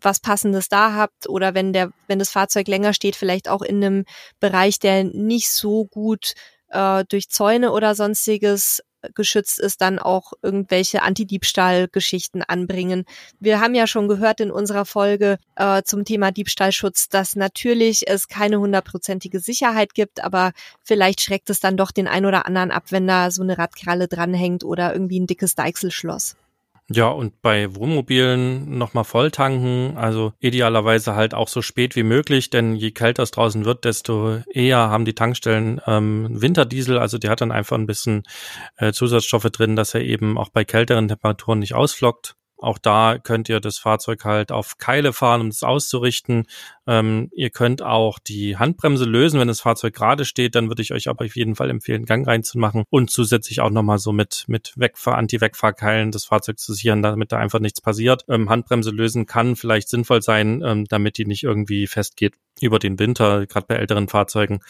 was 0.00 0.20
passendes 0.20 0.68
da 0.68 0.94
habt 0.94 1.28
oder 1.28 1.54
wenn 1.54 1.72
der, 1.72 1.90
wenn 2.06 2.18
das 2.18 2.30
Fahrzeug 2.30 2.68
länger 2.68 2.92
steht, 2.92 3.16
vielleicht 3.16 3.48
auch 3.48 3.62
in 3.62 3.84
einem 3.84 4.04
Bereich, 4.40 4.78
der 4.78 5.04
nicht 5.04 5.50
so 5.50 5.84
gut 5.86 6.34
äh, 6.68 7.04
durch 7.08 7.28
Zäune 7.28 7.72
oder 7.72 7.94
sonstiges 7.94 8.82
geschützt 9.14 9.60
ist, 9.60 9.80
dann 9.80 9.98
auch 9.98 10.32
irgendwelche 10.42 11.02
Antidiebstahlgeschichten 11.02 12.42
anbringen. 12.42 13.04
Wir 13.40 13.60
haben 13.60 13.74
ja 13.74 13.86
schon 13.86 14.08
gehört 14.08 14.40
in 14.40 14.50
unserer 14.50 14.84
Folge 14.84 15.38
äh, 15.56 15.82
zum 15.82 16.04
Thema 16.04 16.32
Diebstahlschutz, 16.32 17.08
dass 17.08 17.36
natürlich 17.36 18.08
es 18.08 18.28
keine 18.28 18.58
hundertprozentige 18.58 19.40
Sicherheit 19.40 19.94
gibt, 19.94 20.24
aber 20.24 20.52
vielleicht 20.82 21.20
schreckt 21.20 21.50
es 21.50 21.60
dann 21.60 21.76
doch 21.76 21.90
den 21.90 22.08
ein 22.08 22.26
oder 22.26 22.46
anderen 22.46 22.70
ab, 22.70 22.84
wenn 22.90 23.06
da 23.06 23.30
so 23.30 23.42
eine 23.42 23.58
Radkralle 23.58 24.08
dranhängt 24.08 24.64
oder 24.64 24.92
irgendwie 24.92 25.20
ein 25.20 25.26
dickes 25.26 25.54
Deichselschloss. 25.54 26.36
Ja, 26.88 27.08
und 27.08 27.42
bei 27.42 27.74
Wohnmobilen 27.74 28.78
nochmal 28.78 29.02
voll 29.02 29.32
tanken, 29.32 29.96
also 29.96 30.32
idealerweise 30.38 31.16
halt 31.16 31.34
auch 31.34 31.48
so 31.48 31.60
spät 31.60 31.96
wie 31.96 32.04
möglich, 32.04 32.48
denn 32.48 32.76
je 32.76 32.92
kälter 32.92 33.24
es 33.24 33.32
draußen 33.32 33.64
wird, 33.64 33.84
desto 33.84 34.36
eher 34.52 34.78
haben 34.78 35.04
die 35.04 35.14
Tankstellen 35.14 35.80
ähm, 35.88 36.28
Winterdiesel, 36.40 36.98
also 36.98 37.18
die 37.18 37.28
hat 37.28 37.40
dann 37.40 37.50
einfach 37.50 37.76
ein 37.76 37.86
bisschen 37.86 38.22
äh, 38.76 38.92
Zusatzstoffe 38.92 39.50
drin, 39.50 39.74
dass 39.74 39.94
er 39.94 40.02
eben 40.02 40.38
auch 40.38 40.50
bei 40.50 40.64
kälteren 40.64 41.08
Temperaturen 41.08 41.58
nicht 41.58 41.74
ausflockt. 41.74 42.36
Auch 42.58 42.78
da 42.78 43.18
könnt 43.18 43.48
ihr 43.48 43.60
das 43.60 43.78
Fahrzeug 43.78 44.24
halt 44.24 44.52
auf 44.52 44.78
Keile 44.78 45.12
fahren, 45.12 45.40
um 45.40 45.48
es 45.48 45.62
auszurichten. 45.62 46.46
Ähm, 46.86 47.30
ihr 47.34 47.50
könnt 47.50 47.82
auch 47.82 48.18
die 48.18 48.56
Handbremse 48.56 49.04
lösen, 49.04 49.40
wenn 49.40 49.48
das 49.48 49.60
Fahrzeug 49.60 49.94
gerade 49.94 50.24
steht. 50.24 50.54
Dann 50.54 50.68
würde 50.68 50.82
ich 50.82 50.92
euch 50.92 51.08
aber 51.08 51.24
auf 51.24 51.36
jeden 51.36 51.54
Fall 51.56 51.70
empfehlen, 51.70 52.04
Gang 52.04 52.26
reinzumachen 52.26 52.84
und 52.90 53.10
zusätzlich 53.10 53.60
auch 53.60 53.70
nochmal 53.70 53.98
so 53.98 54.12
mit, 54.12 54.44
mit 54.46 54.72
Wegfahr 54.76 55.18
Anti-Wegfahrkeilen 55.18 56.10
das 56.10 56.24
Fahrzeug 56.26 56.58
zu 56.58 56.72
sichern, 56.72 57.02
damit 57.02 57.32
da 57.32 57.38
einfach 57.38 57.60
nichts 57.60 57.80
passiert. 57.80 58.24
Ähm, 58.28 58.48
Handbremse 58.48 58.90
lösen 58.90 59.26
kann 59.26 59.56
vielleicht 59.56 59.88
sinnvoll 59.88 60.22
sein, 60.22 60.62
ähm, 60.64 60.84
damit 60.86 61.18
die 61.18 61.26
nicht 61.26 61.42
irgendwie 61.42 61.86
festgeht 61.86 62.34
über 62.60 62.78
den 62.78 62.98
Winter. 62.98 63.46
Gerade 63.46 63.66
bei 63.66 63.76
älteren 63.76 64.08
Fahrzeugen 64.08 64.60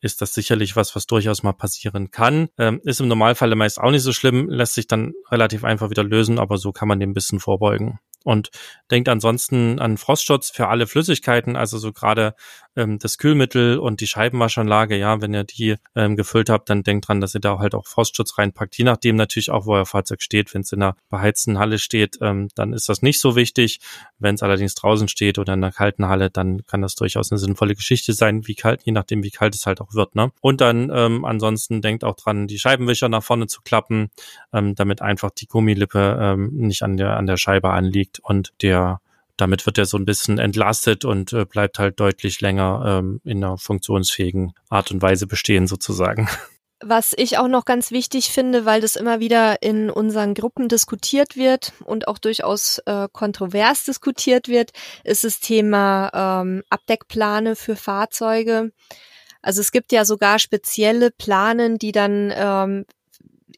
ist 0.00 0.22
das 0.22 0.34
sicherlich 0.34 0.76
was, 0.76 0.94
was 0.96 1.06
durchaus 1.06 1.42
mal 1.42 1.52
passieren 1.52 2.10
kann. 2.10 2.48
Ähm, 2.58 2.80
ist 2.84 3.00
im 3.00 3.08
Normalfall 3.08 3.54
meist 3.54 3.80
auch 3.80 3.90
nicht 3.90 4.02
so 4.02 4.12
schlimm, 4.12 4.48
lässt 4.48 4.74
sich 4.74 4.86
dann 4.86 5.14
relativ 5.30 5.64
einfach 5.64 5.90
wieder 5.90 6.04
lösen, 6.04 6.38
aber 6.38 6.58
so 6.58 6.72
kann 6.72 6.88
man 6.88 7.00
dem 7.00 7.10
ein 7.10 7.14
bisschen 7.14 7.40
vorbeugen. 7.40 7.98
Und 8.24 8.50
denkt 8.90 9.08
ansonsten 9.08 9.78
an 9.78 9.98
Frostschutz 9.98 10.50
für 10.50 10.68
alle 10.68 10.86
Flüssigkeiten, 10.88 11.56
also 11.56 11.78
so 11.78 11.92
gerade 11.92 12.34
ähm, 12.76 12.98
das 12.98 13.18
Kühlmittel 13.18 13.78
und 13.78 14.00
die 14.00 14.06
Scheibenwaschanlage, 14.06 14.96
ja, 14.96 15.20
wenn 15.20 15.34
ihr 15.34 15.44
die 15.44 15.76
ähm, 15.94 16.16
gefüllt 16.16 16.50
habt, 16.50 16.70
dann 16.70 16.82
denkt 16.82 17.08
dran, 17.08 17.20
dass 17.20 17.34
ihr 17.34 17.40
da 17.40 17.58
halt 17.58 17.74
auch 17.74 17.86
Frostschutz 17.86 18.38
reinpackt. 18.38 18.76
Je 18.76 18.84
nachdem 18.84 19.16
natürlich 19.16 19.50
auch, 19.50 19.66
wo 19.66 19.74
euer 19.74 19.86
Fahrzeug 19.86 20.22
steht. 20.22 20.54
Wenn 20.54 20.62
es 20.62 20.72
in 20.72 20.82
einer 20.82 20.96
beheizten 21.10 21.58
Halle 21.58 21.78
steht, 21.78 22.18
ähm, 22.20 22.48
dann 22.54 22.72
ist 22.72 22.88
das 22.88 23.02
nicht 23.02 23.20
so 23.20 23.36
wichtig. 23.36 23.80
Wenn 24.18 24.34
es 24.34 24.42
allerdings 24.42 24.74
draußen 24.74 25.08
steht 25.08 25.38
oder 25.38 25.54
in 25.54 25.62
einer 25.62 25.72
kalten 25.72 26.06
Halle, 26.08 26.30
dann 26.30 26.64
kann 26.66 26.82
das 26.82 26.94
durchaus 26.94 27.30
eine 27.30 27.38
sinnvolle 27.38 27.74
Geschichte 27.74 28.12
sein, 28.12 28.46
wie 28.46 28.54
kalt, 28.54 28.82
je 28.84 28.92
nachdem, 28.92 29.22
wie 29.22 29.30
kalt 29.30 29.54
es 29.54 29.66
halt 29.66 29.80
auch 29.80 29.94
wird. 29.94 30.14
Ne? 30.14 30.32
Und 30.40 30.60
dann 30.60 30.90
ähm, 30.94 31.24
ansonsten 31.24 31.82
denkt 31.82 32.04
auch 32.04 32.16
dran, 32.16 32.46
die 32.46 32.58
Scheibenwischer 32.58 33.08
nach 33.08 33.22
vorne 33.22 33.46
zu 33.46 33.62
klappen, 33.62 34.10
ähm, 34.52 34.74
damit 34.74 35.02
einfach 35.02 35.30
die 35.30 35.46
Gummilippe 35.46 36.18
ähm, 36.20 36.50
nicht 36.54 36.82
an 36.82 36.96
der, 36.96 37.16
an 37.16 37.26
der 37.26 37.36
Scheibe 37.36 37.70
anliegt 37.70 38.20
und 38.20 38.52
der 38.62 39.00
damit 39.36 39.66
wird 39.66 39.78
er 39.78 39.86
so 39.86 39.96
ein 39.96 40.04
bisschen 40.04 40.38
entlastet 40.38 41.04
und 41.04 41.32
äh, 41.32 41.44
bleibt 41.44 41.78
halt 41.78 42.00
deutlich 42.00 42.40
länger 42.40 42.84
ähm, 42.86 43.20
in 43.24 43.42
einer 43.42 43.58
funktionsfähigen 43.58 44.52
Art 44.68 44.90
und 44.90 45.02
Weise 45.02 45.26
bestehen 45.26 45.66
sozusagen. 45.66 46.28
Was 46.86 47.14
ich 47.16 47.38
auch 47.38 47.48
noch 47.48 47.64
ganz 47.64 47.92
wichtig 47.92 48.28
finde, 48.28 48.66
weil 48.66 48.80
das 48.80 48.96
immer 48.96 49.18
wieder 49.18 49.62
in 49.62 49.88
unseren 49.88 50.34
Gruppen 50.34 50.68
diskutiert 50.68 51.36
wird 51.36 51.72
und 51.84 52.08
auch 52.08 52.18
durchaus 52.18 52.78
äh, 52.84 53.08
kontrovers 53.10 53.84
diskutiert 53.84 54.48
wird, 54.48 54.72
ist 55.02 55.24
das 55.24 55.40
Thema 55.40 56.42
ähm, 56.42 56.62
Abdeckplane 56.68 57.56
für 57.56 57.76
Fahrzeuge. 57.76 58.72
Also 59.40 59.60
es 59.60 59.72
gibt 59.72 59.92
ja 59.92 60.04
sogar 60.04 60.38
spezielle 60.38 61.10
Planen, 61.10 61.78
die 61.78 61.92
dann 61.92 62.32
ähm, 62.34 62.84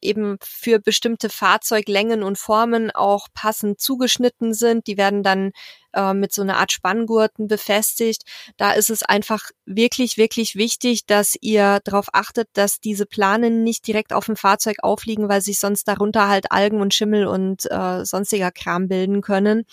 eben 0.02 0.38
für 0.42 0.78
bestimmte 0.78 1.28
Fahrzeuglängen 1.28 2.22
und 2.22 2.38
Formen 2.38 2.90
auch 2.90 3.28
passend 3.34 3.80
zugeschnitten 3.80 4.54
sind. 4.54 4.86
Die 4.86 4.96
werden 4.96 5.22
dann 5.22 5.52
äh, 5.92 6.14
mit 6.14 6.32
so 6.32 6.42
einer 6.42 6.58
Art 6.58 6.72
Spanngurten 6.72 7.48
befestigt. 7.48 8.22
Da 8.56 8.72
ist 8.72 8.90
es 8.90 9.02
einfach 9.02 9.50
wirklich, 9.64 10.16
wirklich 10.16 10.54
wichtig, 10.54 11.06
dass 11.06 11.36
ihr 11.40 11.80
darauf 11.84 12.08
achtet, 12.12 12.48
dass 12.52 12.80
diese 12.80 13.06
Planen 13.06 13.64
nicht 13.64 13.86
direkt 13.86 14.12
auf 14.12 14.26
dem 14.26 14.36
Fahrzeug 14.36 14.76
aufliegen, 14.82 15.28
weil 15.28 15.40
sich 15.40 15.58
sonst 15.58 15.88
darunter 15.88 16.28
halt 16.28 16.52
Algen 16.52 16.80
und 16.80 16.94
Schimmel 16.94 17.26
und 17.26 17.70
äh, 17.70 18.04
sonstiger 18.04 18.52
Kram 18.52 18.88
bilden 18.88 19.22
können, 19.22 19.64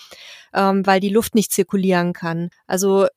ähm, 0.53 0.86
weil 0.86 0.99
die 0.99 1.09
Luft 1.09 1.36
nicht 1.36 1.51
zirkulieren 1.51 2.13
kann. 2.13 2.49
Also 2.67 3.07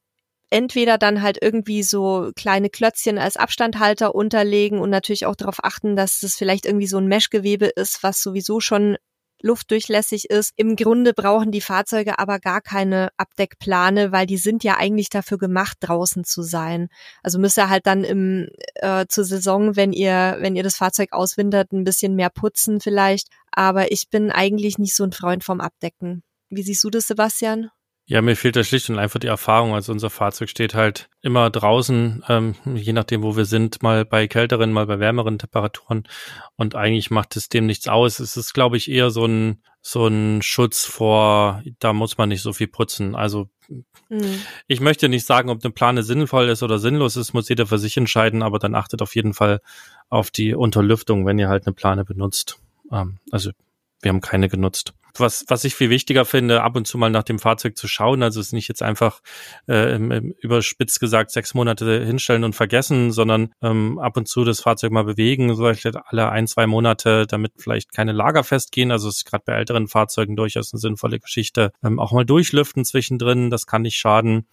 entweder 0.50 0.98
dann 0.98 1.22
halt 1.22 1.38
irgendwie 1.40 1.82
so 1.82 2.30
kleine 2.36 2.70
Klötzchen 2.70 3.18
als 3.18 3.36
Abstandhalter 3.36 4.14
unterlegen 4.14 4.78
und 4.78 4.90
natürlich 4.90 5.26
auch 5.26 5.36
darauf 5.36 5.64
achten, 5.64 5.96
dass 5.96 6.22
es 6.22 6.36
vielleicht 6.36 6.66
irgendwie 6.66 6.86
so 6.86 6.98
ein 6.98 7.08
Meshgewebe 7.08 7.66
ist, 7.66 8.02
was 8.02 8.22
sowieso 8.22 8.60
schon 8.60 8.96
luftdurchlässig 9.42 10.30
ist. 10.30 10.52
Im 10.56 10.76
Grunde 10.76 11.12
brauchen 11.12 11.52
die 11.52 11.60
Fahrzeuge 11.60 12.18
aber 12.18 12.38
gar 12.38 12.60
keine 12.60 13.10
Abdeckplane, 13.16 14.12
weil 14.12 14.26
die 14.26 14.38
sind 14.38 14.64
ja 14.64 14.76
eigentlich 14.76 15.10
dafür 15.10 15.38
gemacht, 15.38 15.76
draußen 15.80 16.24
zu 16.24 16.42
sein. 16.42 16.88
Also 17.22 17.38
müsst 17.38 17.58
ihr 17.58 17.68
halt 17.68 17.86
dann 17.86 18.04
im 18.04 18.48
äh, 18.76 19.06
zur 19.08 19.24
Saison, 19.24 19.76
wenn 19.76 19.92
ihr 19.92 20.36
wenn 20.40 20.56
ihr 20.56 20.62
das 20.62 20.76
Fahrzeug 20.76 21.12
auswintert, 21.12 21.72
ein 21.72 21.84
bisschen 21.84 22.14
mehr 22.14 22.30
putzen 22.30 22.80
vielleicht. 22.80 23.28
Aber 23.50 23.92
ich 23.92 24.08
bin 24.10 24.30
eigentlich 24.30 24.78
nicht 24.78 24.94
so 24.94 25.04
ein 25.04 25.12
Freund 25.12 25.44
vom 25.44 25.60
Abdecken. 25.60 26.22
Wie 26.48 26.62
siehst 26.62 26.84
du 26.84 26.90
das, 26.90 27.06
Sebastian? 27.06 27.70
Ja, 28.08 28.22
mir 28.22 28.36
fehlt 28.36 28.54
da 28.54 28.62
schlicht 28.62 28.88
und 28.88 29.00
einfach 29.00 29.18
die 29.18 29.26
Erfahrung. 29.26 29.74
Also 29.74 29.90
unser 29.90 30.10
Fahrzeug 30.10 30.48
steht 30.48 30.74
halt 30.74 31.10
immer 31.22 31.50
draußen, 31.50 32.22
ähm, 32.28 32.54
je 32.76 32.92
nachdem, 32.92 33.24
wo 33.24 33.36
wir 33.36 33.46
sind, 33.46 33.82
mal 33.82 34.04
bei 34.04 34.28
kälteren, 34.28 34.72
mal 34.72 34.86
bei 34.86 35.00
wärmeren 35.00 35.40
Temperaturen. 35.40 36.06
Und 36.54 36.76
eigentlich 36.76 37.10
macht 37.10 37.34
es 37.34 37.48
dem 37.48 37.66
nichts 37.66 37.88
aus. 37.88 38.20
Es 38.20 38.36
ist, 38.36 38.54
glaube 38.54 38.76
ich, 38.76 38.88
eher 38.88 39.10
so 39.10 39.26
ein, 39.26 39.60
so 39.80 40.06
ein 40.06 40.40
Schutz 40.40 40.84
vor, 40.84 41.64
da 41.80 41.92
muss 41.92 42.16
man 42.16 42.28
nicht 42.28 42.42
so 42.42 42.52
viel 42.52 42.68
putzen. 42.68 43.16
Also 43.16 43.48
mhm. 44.08 44.40
ich 44.68 44.80
möchte 44.80 45.08
nicht 45.08 45.26
sagen, 45.26 45.50
ob 45.50 45.64
eine 45.64 45.72
Plane 45.72 46.04
sinnvoll 46.04 46.48
ist 46.48 46.62
oder 46.62 46.78
sinnlos 46.78 47.16
ist, 47.16 47.34
muss 47.34 47.48
jeder 47.48 47.66
für 47.66 47.78
sich 47.78 47.96
entscheiden, 47.96 48.44
aber 48.44 48.60
dann 48.60 48.76
achtet 48.76 49.02
auf 49.02 49.16
jeden 49.16 49.34
Fall 49.34 49.60
auf 50.10 50.30
die 50.30 50.54
Unterlüftung, 50.54 51.26
wenn 51.26 51.40
ihr 51.40 51.48
halt 51.48 51.66
eine 51.66 51.74
Plane 51.74 52.04
benutzt. 52.04 52.60
Ähm, 52.92 53.18
also 53.32 53.50
wir 54.00 54.10
haben 54.10 54.20
keine 54.20 54.48
genutzt. 54.48 54.94
Was, 55.20 55.44
was 55.48 55.64
ich 55.64 55.74
viel 55.74 55.90
wichtiger 55.90 56.24
finde, 56.24 56.62
ab 56.62 56.76
und 56.76 56.86
zu 56.86 56.98
mal 56.98 57.10
nach 57.10 57.22
dem 57.22 57.38
Fahrzeug 57.38 57.76
zu 57.76 57.88
schauen. 57.88 58.22
Also 58.22 58.40
es 58.40 58.48
ist 58.48 58.52
nicht 58.52 58.68
jetzt 58.68 58.82
einfach 58.82 59.20
äh, 59.68 59.96
überspitzt 60.40 61.00
gesagt 61.00 61.30
sechs 61.30 61.54
Monate 61.54 62.04
hinstellen 62.04 62.44
und 62.44 62.54
vergessen, 62.54 63.12
sondern 63.12 63.52
ähm, 63.62 63.98
ab 63.98 64.16
und 64.16 64.28
zu 64.28 64.44
das 64.44 64.60
Fahrzeug 64.60 64.92
mal 64.92 65.04
bewegen, 65.04 65.56
vielleicht 65.56 65.86
alle 65.86 66.30
ein, 66.30 66.46
zwei 66.46 66.66
Monate, 66.66 67.26
damit 67.26 67.52
vielleicht 67.58 67.92
keine 67.92 68.12
Lager 68.12 68.44
festgehen. 68.44 68.90
Also 68.90 69.08
es 69.08 69.18
ist 69.18 69.24
gerade 69.24 69.44
bei 69.46 69.54
älteren 69.54 69.88
Fahrzeugen 69.88 70.36
durchaus 70.36 70.72
eine 70.72 70.80
sinnvolle 70.80 71.18
Geschichte. 71.18 71.72
Ähm, 71.82 71.98
auch 71.98 72.12
mal 72.12 72.24
durchlüften 72.24 72.84
zwischendrin, 72.84 73.50
das 73.50 73.66
kann 73.66 73.82
nicht 73.82 73.96
schaden 73.96 74.46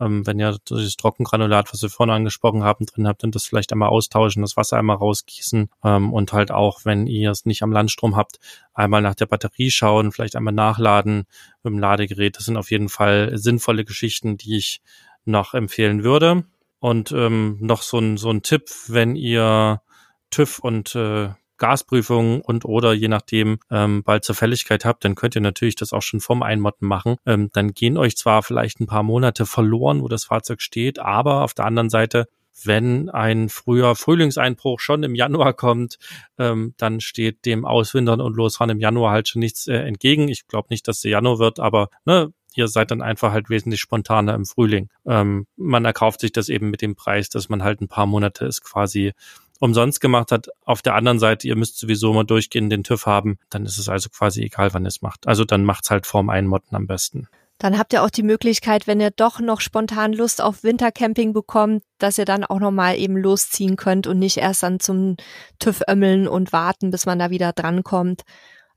ähm, 0.00 0.26
wenn 0.26 0.38
ihr 0.38 0.56
dieses 0.68 0.96
Trockengranulat, 0.96 1.72
was 1.72 1.82
wir 1.82 1.90
vorhin 1.90 2.14
angesprochen 2.14 2.64
haben, 2.64 2.86
drin 2.86 3.06
habt, 3.06 3.22
dann 3.22 3.30
das 3.30 3.44
vielleicht 3.44 3.72
einmal 3.72 3.90
austauschen, 3.90 4.42
das 4.42 4.56
Wasser 4.56 4.78
einmal 4.78 4.96
rausgießen 4.96 5.68
ähm, 5.84 6.12
und 6.12 6.32
halt 6.32 6.50
auch, 6.50 6.84
wenn 6.84 7.06
ihr 7.06 7.30
es 7.30 7.44
nicht 7.44 7.62
am 7.62 7.72
Landstrom 7.72 8.16
habt, 8.16 8.38
einmal 8.74 9.02
nach 9.02 9.14
der 9.14 9.26
Batterie 9.26 9.70
schauen, 9.70 10.12
vielleicht 10.12 10.36
einmal 10.36 10.54
nachladen 10.54 11.26
mit 11.62 11.72
dem 11.72 11.78
Ladegerät. 11.78 12.36
Das 12.36 12.44
sind 12.44 12.56
auf 12.56 12.70
jeden 12.70 12.88
Fall 12.88 13.32
sinnvolle 13.36 13.84
Geschichten, 13.84 14.36
die 14.36 14.56
ich 14.56 14.80
noch 15.24 15.54
empfehlen 15.54 16.02
würde. 16.02 16.44
Und 16.78 17.12
ähm, 17.12 17.58
noch 17.60 17.82
so 17.82 17.98
ein, 17.98 18.16
so 18.16 18.30
ein 18.30 18.42
Tipp, 18.42 18.70
wenn 18.88 19.14
ihr 19.14 19.82
TÜV 20.30 20.60
und 20.60 20.94
äh, 20.94 21.28
Gasprüfung 21.60 22.40
und 22.40 22.64
oder 22.64 22.92
je 22.92 23.06
nachdem 23.06 23.58
ähm, 23.70 24.02
bald 24.02 24.24
zur 24.24 24.34
Fälligkeit 24.34 24.84
habt, 24.84 25.04
dann 25.04 25.14
könnt 25.14 25.36
ihr 25.36 25.40
natürlich 25.40 25.76
das 25.76 25.92
auch 25.92 26.02
schon 26.02 26.18
vom 26.18 26.42
Einmotten 26.42 26.88
machen. 26.88 27.16
Ähm, 27.24 27.50
dann 27.52 27.72
gehen 27.72 27.96
euch 27.96 28.16
zwar 28.16 28.42
vielleicht 28.42 28.80
ein 28.80 28.88
paar 28.88 29.04
Monate 29.04 29.46
verloren, 29.46 30.02
wo 30.02 30.08
das 30.08 30.24
Fahrzeug 30.24 30.60
steht, 30.60 30.98
aber 30.98 31.44
auf 31.44 31.54
der 31.54 31.66
anderen 31.66 31.90
Seite 31.90 32.26
wenn 32.64 33.08
ein 33.08 33.48
früher 33.48 33.94
Frühlingseinbruch 33.94 34.80
schon 34.80 35.02
im 35.02 35.14
Januar 35.14 35.54
kommt, 35.54 35.98
ähm, 36.36 36.74
dann 36.76 37.00
steht 37.00 37.46
dem 37.46 37.64
Auswintern 37.64 38.20
und 38.20 38.36
Losfahren 38.36 38.70
im 38.70 38.80
Januar 38.80 39.12
halt 39.12 39.28
schon 39.28 39.40
nichts 39.40 39.66
äh, 39.66 39.76
entgegen. 39.76 40.28
Ich 40.28 40.46
glaube 40.46 40.66
nicht, 40.70 40.86
dass 40.88 41.00
der 41.00 41.12
Januar 41.12 41.38
wird, 41.38 41.60
aber 41.60 41.88
ne, 42.04 42.34
ihr 42.54 42.68
seid 42.68 42.90
dann 42.90 43.02
einfach 43.02 43.32
halt 43.32 43.50
wesentlich 43.50 43.80
spontaner 43.80 44.34
im 44.34 44.44
Frühling. 44.44 44.88
Ähm, 45.06 45.46
man 45.56 45.84
erkauft 45.84 46.20
sich 46.20 46.32
das 46.32 46.48
eben 46.48 46.70
mit 46.70 46.82
dem 46.82 46.96
Preis, 46.96 47.28
dass 47.28 47.48
man 47.48 47.62
halt 47.62 47.80
ein 47.80 47.88
paar 47.88 48.06
Monate 48.06 48.46
es 48.46 48.60
quasi 48.60 49.12
umsonst 49.60 50.00
gemacht 50.00 50.32
hat. 50.32 50.48
Auf 50.64 50.82
der 50.82 50.94
anderen 50.96 51.20
Seite, 51.20 51.46
ihr 51.46 51.56
müsst 51.56 51.78
sowieso 51.78 52.12
mal 52.12 52.24
durchgehend 52.24 52.72
den 52.72 52.82
TÜV 52.82 53.06
haben, 53.06 53.38
dann 53.50 53.64
ist 53.64 53.78
es 53.78 53.88
also 53.88 54.08
quasi 54.08 54.42
egal, 54.42 54.74
wann 54.74 54.84
ihr 54.84 54.88
es 54.88 55.02
macht. 55.02 55.28
Also 55.28 55.44
dann 55.44 55.64
macht's 55.64 55.90
halt 55.90 56.06
vorm 56.06 56.30
Einmotten 56.30 56.74
am 56.74 56.86
besten. 56.86 57.28
Dann 57.58 57.78
habt 57.78 57.92
ihr 57.92 58.02
auch 58.02 58.10
die 58.10 58.22
Möglichkeit, 58.22 58.86
wenn 58.86 59.00
ihr 59.00 59.10
doch 59.10 59.38
noch 59.38 59.60
spontan 59.60 60.14
Lust 60.14 60.40
auf 60.40 60.64
Wintercamping 60.64 61.34
bekommt, 61.34 61.82
dass 61.98 62.16
ihr 62.16 62.24
dann 62.24 62.42
auch 62.42 62.58
nochmal 62.58 62.98
eben 62.98 63.18
losziehen 63.18 63.76
könnt 63.76 64.06
und 64.06 64.18
nicht 64.18 64.38
erst 64.38 64.62
dann 64.62 64.80
zum 64.80 65.16
TÜV 65.58 65.82
ömmeln 65.88 66.26
und 66.26 66.54
warten, 66.54 66.90
bis 66.90 67.04
man 67.04 67.18
da 67.18 67.28
wieder 67.28 67.52
drankommt. 67.52 68.22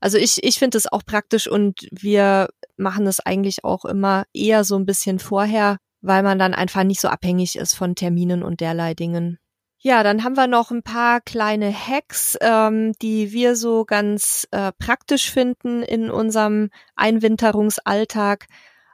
Also 0.00 0.18
ich, 0.18 0.44
ich 0.44 0.58
finde 0.58 0.76
es 0.76 0.86
auch 0.86 1.02
praktisch 1.06 1.48
und 1.48 1.88
wir 1.90 2.50
machen 2.76 3.06
es 3.06 3.20
eigentlich 3.20 3.64
auch 3.64 3.86
immer 3.86 4.24
eher 4.34 4.64
so 4.64 4.76
ein 4.76 4.84
bisschen 4.84 5.18
vorher, 5.18 5.78
weil 6.02 6.22
man 6.22 6.38
dann 6.38 6.52
einfach 6.52 6.84
nicht 6.84 7.00
so 7.00 7.08
abhängig 7.08 7.56
ist 7.56 7.74
von 7.74 7.94
Terminen 7.94 8.42
und 8.42 8.60
derlei 8.60 8.92
Dingen. 8.92 9.38
Ja, 9.86 10.02
dann 10.02 10.24
haben 10.24 10.38
wir 10.38 10.46
noch 10.46 10.70
ein 10.70 10.82
paar 10.82 11.20
kleine 11.20 11.70
Hacks, 11.70 12.38
ähm, 12.40 12.94
die 13.02 13.32
wir 13.32 13.54
so 13.54 13.84
ganz 13.84 14.48
äh, 14.50 14.72
praktisch 14.78 15.30
finden 15.30 15.82
in 15.82 16.10
unserem 16.10 16.70
Einwinterungsalltag. 16.96 18.46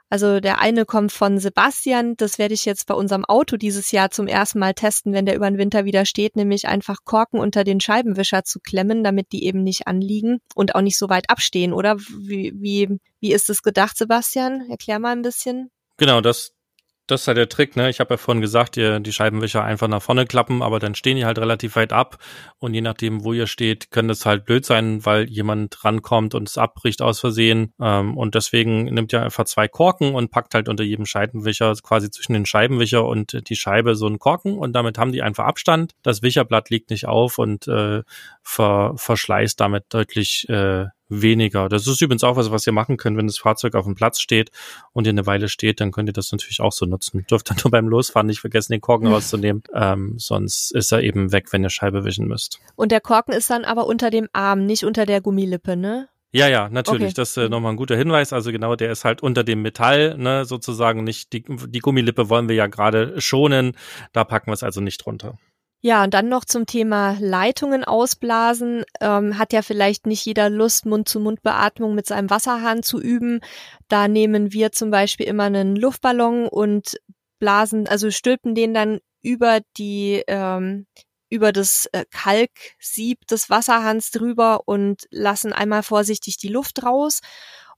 Also 0.09 0.41
der 0.41 0.59
eine 0.59 0.83
kommt 0.83 1.13
von 1.13 1.37
Sebastian, 1.37 2.17
das 2.17 2.37
werde 2.37 2.53
ich 2.53 2.65
jetzt 2.65 2.87
bei 2.87 2.93
unserem 2.93 3.23
Auto 3.23 3.55
dieses 3.55 3.93
Jahr 3.93 4.11
zum 4.11 4.27
ersten 4.27 4.59
Mal 4.59 4.73
testen, 4.73 5.13
wenn 5.13 5.25
der 5.25 5.37
über 5.37 5.49
den 5.49 5.57
Winter 5.57 5.85
wieder 5.85 6.05
steht, 6.05 6.35
nämlich 6.35 6.67
einfach 6.67 7.05
Korken 7.05 7.39
unter 7.39 7.63
den 7.63 7.79
Scheibenwischer 7.79 8.43
zu 8.43 8.59
klemmen, 8.59 9.01
damit 9.01 9.31
die 9.31 9.45
eben 9.45 9.63
nicht 9.63 9.87
anliegen 9.87 10.39
und 10.55 10.75
auch 10.75 10.81
nicht 10.81 10.97
so 10.97 11.07
weit 11.07 11.29
abstehen, 11.29 11.71
oder? 11.71 11.97
Wie, 11.99 12.51
wie, 12.57 12.99
wie 13.21 13.31
ist 13.31 13.49
es 13.49 13.63
gedacht, 13.63 13.97
Sebastian? 13.97 14.69
Erklär 14.69 14.99
mal 14.99 15.13
ein 15.13 15.21
bisschen. 15.21 15.71
Genau, 15.95 16.19
das, 16.19 16.51
das 17.11 17.21
ist 17.21 17.27
halt 17.27 17.37
der 17.37 17.49
Trick, 17.49 17.75
ne? 17.75 17.89
Ich 17.89 17.99
habe 17.99 18.13
ja 18.13 18.17
vorhin 18.17 18.41
gesagt, 18.41 18.77
ihr 18.77 18.99
die 18.99 19.11
Scheibenwischer 19.11 19.63
einfach 19.63 19.87
nach 19.87 20.01
vorne 20.01 20.25
klappen, 20.25 20.61
aber 20.61 20.79
dann 20.79 20.95
stehen 20.95 21.17
die 21.17 21.25
halt 21.25 21.37
relativ 21.37 21.75
weit 21.75 21.91
ab 21.91 22.17
und 22.59 22.73
je 22.73 22.81
nachdem, 22.81 23.23
wo 23.23 23.33
ihr 23.33 23.47
steht, 23.47 23.91
könnte 23.91 24.13
es 24.13 24.25
halt 24.25 24.45
blöd 24.45 24.65
sein, 24.65 25.05
weil 25.05 25.29
jemand 25.29 25.83
rankommt 25.83 26.33
und 26.33 26.47
es 26.47 26.57
abbricht 26.57 27.01
aus 27.01 27.19
Versehen. 27.19 27.73
Ähm, 27.81 28.17
und 28.17 28.35
deswegen 28.35 28.85
nimmt 28.85 29.11
ihr 29.13 29.21
einfach 29.21 29.43
zwei 29.45 29.67
Korken 29.67 30.15
und 30.15 30.31
packt 30.31 30.55
halt 30.55 30.69
unter 30.69 30.83
jedem 30.83 31.05
Scheibenwischer 31.05 31.73
quasi 31.83 32.09
zwischen 32.09 32.33
den 32.33 32.45
Scheibenwischer 32.45 33.05
und 33.05 33.49
die 33.49 33.55
Scheibe 33.55 33.95
so 33.95 34.07
einen 34.07 34.19
Korken 34.19 34.57
und 34.57 34.73
damit 34.73 34.97
haben 34.97 35.11
die 35.11 35.21
einfach 35.21 35.45
Abstand. 35.45 35.93
Das 36.03 36.21
Wicherblatt 36.21 36.69
liegt 36.69 36.89
nicht 36.89 37.07
auf 37.07 37.37
und 37.37 37.67
äh, 37.67 38.03
ver 38.41 38.93
verschleißt 38.95 39.59
damit 39.59 39.85
deutlich 39.89 40.47
äh, 40.49 40.85
weniger. 41.11 41.69
Das 41.69 41.85
ist 41.85 42.01
übrigens 42.01 42.23
auch 42.23 42.37
was, 42.37 42.49
was 42.51 42.65
ihr 42.65 42.73
machen 42.73 42.97
könnt, 42.97 43.17
wenn 43.17 43.27
das 43.27 43.37
Fahrzeug 43.37 43.75
auf 43.75 43.85
dem 43.85 43.95
Platz 43.95 44.19
steht 44.19 44.49
und 44.93 45.05
ihr 45.05 45.11
eine 45.11 45.25
Weile 45.25 45.49
steht, 45.49 45.81
dann 45.81 45.91
könnt 45.91 46.09
ihr 46.09 46.13
das 46.13 46.31
natürlich 46.31 46.61
auch 46.61 46.71
so 46.71 46.85
nutzen. 46.85 47.25
Dürft 47.29 47.49
dann 47.49 47.57
nur 47.63 47.71
beim 47.71 47.87
Losfahren 47.87 48.27
nicht 48.27 48.39
vergessen, 48.39 48.71
den 48.71 48.81
Korken 48.81 49.07
rauszunehmen, 49.07 49.63
ähm, 49.75 50.15
sonst 50.17 50.71
ist 50.71 50.91
er 50.91 51.01
eben 51.03 51.31
weg, 51.31 51.51
wenn 51.51 51.63
ihr 51.63 51.69
Scheibe 51.69 52.05
wischen 52.05 52.27
müsst. 52.27 52.59
Und 52.75 52.91
der 52.91 53.01
Korken 53.01 53.33
ist 53.33 53.49
dann 53.49 53.65
aber 53.65 53.85
unter 53.85 54.09
dem 54.09 54.29
Arm, 54.33 54.65
nicht 54.65 54.85
unter 54.85 55.05
der 55.05 55.21
Gummilippe, 55.21 55.75
ne? 55.75 56.07
Ja, 56.33 56.47
ja, 56.47 56.69
natürlich. 56.69 57.07
Okay. 57.07 57.13
Das 57.15 57.31
ist 57.31 57.37
äh, 57.37 57.49
nochmal 57.49 57.73
ein 57.73 57.77
guter 57.77 57.97
Hinweis. 57.97 58.31
Also 58.31 58.51
genau, 58.51 58.75
der 58.77 58.91
ist 58.91 59.03
halt 59.03 59.21
unter 59.21 59.43
dem 59.43 59.61
Metall, 59.61 60.17
ne, 60.17 60.45
sozusagen 60.45 61.03
nicht, 61.03 61.33
die, 61.33 61.43
die 61.67 61.79
Gummilippe 61.79 62.29
wollen 62.29 62.47
wir 62.47 62.55
ja 62.55 62.67
gerade 62.67 63.19
schonen. 63.19 63.73
Da 64.13 64.23
packen 64.23 64.47
wir 64.47 64.53
es 64.53 64.63
also 64.63 64.79
nicht 64.79 65.05
drunter. 65.05 65.37
Ja, 65.83 66.03
und 66.03 66.13
dann 66.13 66.29
noch 66.29 66.45
zum 66.45 66.67
Thema 66.67 67.17
Leitungen 67.19 67.83
ausblasen. 67.83 68.83
Ähm, 68.99 69.39
hat 69.39 69.51
ja 69.51 69.63
vielleicht 69.63 70.05
nicht 70.05 70.23
jeder 70.25 70.49
Lust, 70.49 70.85
Mund-zu-Mund-Beatmung 70.85 71.95
mit 71.95 72.05
seinem 72.05 72.29
Wasserhahn 72.29 72.83
zu 72.83 73.01
üben. 73.01 73.39
Da 73.87 74.07
nehmen 74.07 74.53
wir 74.53 74.71
zum 74.71 74.91
Beispiel 74.91 75.25
immer 75.25 75.45
einen 75.45 75.75
Luftballon 75.75 76.47
und 76.47 76.99
blasen, 77.39 77.87
also 77.87 78.11
stülpen 78.11 78.53
den 78.53 78.75
dann 78.75 78.99
über 79.23 79.59
die 79.77 80.23
ähm, 80.27 80.85
über 81.29 81.51
das 81.51 81.87
äh, 81.93 82.05
Kalksieb 82.11 83.25
des 83.27 83.49
Wasserhahns 83.49 84.11
drüber 84.11 84.61
und 84.65 85.07
lassen 85.11 85.53
einmal 85.53 85.81
vorsichtig 85.81 86.37
die 86.37 86.49
Luft 86.49 86.83
raus. 86.83 87.21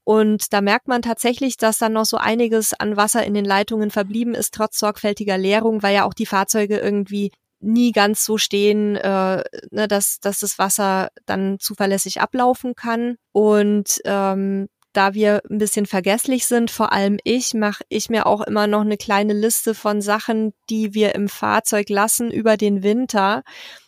Und 0.02 0.52
da 0.52 0.60
merkt 0.60 0.88
man 0.88 1.00
tatsächlich, 1.02 1.56
dass 1.56 1.78
dann 1.78 1.94
noch 1.94 2.04
so 2.04 2.18
einiges 2.18 2.74
an 2.74 2.96
Wasser 2.96 3.24
in 3.24 3.32
den 3.32 3.44
Leitungen 3.44 3.90
verblieben 3.90 4.34
ist, 4.34 4.52
trotz 4.52 4.78
sorgfältiger 4.78 5.38
Leerung, 5.38 5.82
weil 5.82 5.94
ja 5.94 6.04
auch 6.04 6.14
die 6.14 6.26
Fahrzeuge 6.26 6.78
irgendwie 6.78 7.30
nie 7.64 7.92
ganz 7.92 8.24
so 8.24 8.38
stehen, 8.38 8.96
äh, 8.96 9.42
ne, 9.70 9.88
dass, 9.88 10.20
dass 10.20 10.40
das 10.40 10.58
Wasser 10.58 11.08
dann 11.26 11.58
zuverlässig 11.58 12.20
ablaufen 12.20 12.74
kann. 12.74 13.16
Und 13.32 14.00
ähm, 14.04 14.68
da 14.92 15.12
wir 15.12 15.42
ein 15.50 15.58
bisschen 15.58 15.86
vergesslich 15.86 16.46
sind, 16.46 16.70
vor 16.70 16.92
allem 16.92 17.18
ich, 17.24 17.52
mache 17.52 17.84
ich 17.88 18.08
mir 18.10 18.26
auch 18.26 18.40
immer 18.42 18.66
noch 18.66 18.82
eine 18.82 18.96
kleine 18.96 19.32
Liste 19.32 19.74
von 19.74 20.00
Sachen, 20.00 20.54
die 20.70 20.94
wir 20.94 21.14
im 21.14 21.28
Fahrzeug 21.28 21.88
lassen 21.88 22.30
über 22.30 22.56
den 22.56 22.82
Winter. 22.82 23.42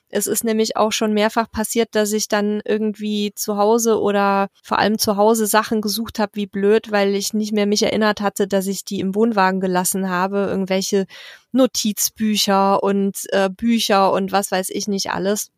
Es 0.09 0.27
ist 0.27 0.45
nämlich 0.45 0.77
auch 0.77 0.93
schon 0.93 1.13
mehrfach 1.13 1.51
passiert, 1.51 1.89
dass 1.93 2.13
ich 2.13 2.29
dann 2.29 2.61
irgendwie 2.65 3.33
zu 3.35 3.57
Hause 3.57 4.01
oder 4.01 4.49
vor 4.63 4.79
allem 4.79 4.99
zu 4.99 5.17
Hause 5.17 5.47
Sachen 5.47 5.81
gesucht 5.81 6.19
habe, 6.19 6.33
wie 6.35 6.47
blöd, 6.47 6.93
weil 6.93 7.15
ich 7.15 7.35
nicht 7.35 7.53
mehr 7.53 7.67
mich 7.67 7.83
erinnert 7.83 8.21
hatte, 8.21 8.47
dass 8.47 8.69
ich 8.69 8.85
die 8.85 9.01
im 9.01 9.15
Wohnwagen 9.15 9.61
gelassen 9.61 10.09
habe. 10.09 10.47
Irgendwelche 10.49 11.07
Notizbücher 11.51 12.83
und 12.83 13.17
äh, 13.31 13.51
Bücher 13.51 14.13
und 14.13 14.31
was 14.31 14.53
weiß 14.53 14.71
ich 14.71 14.87
nicht 14.87 15.11
alles. 15.11 15.51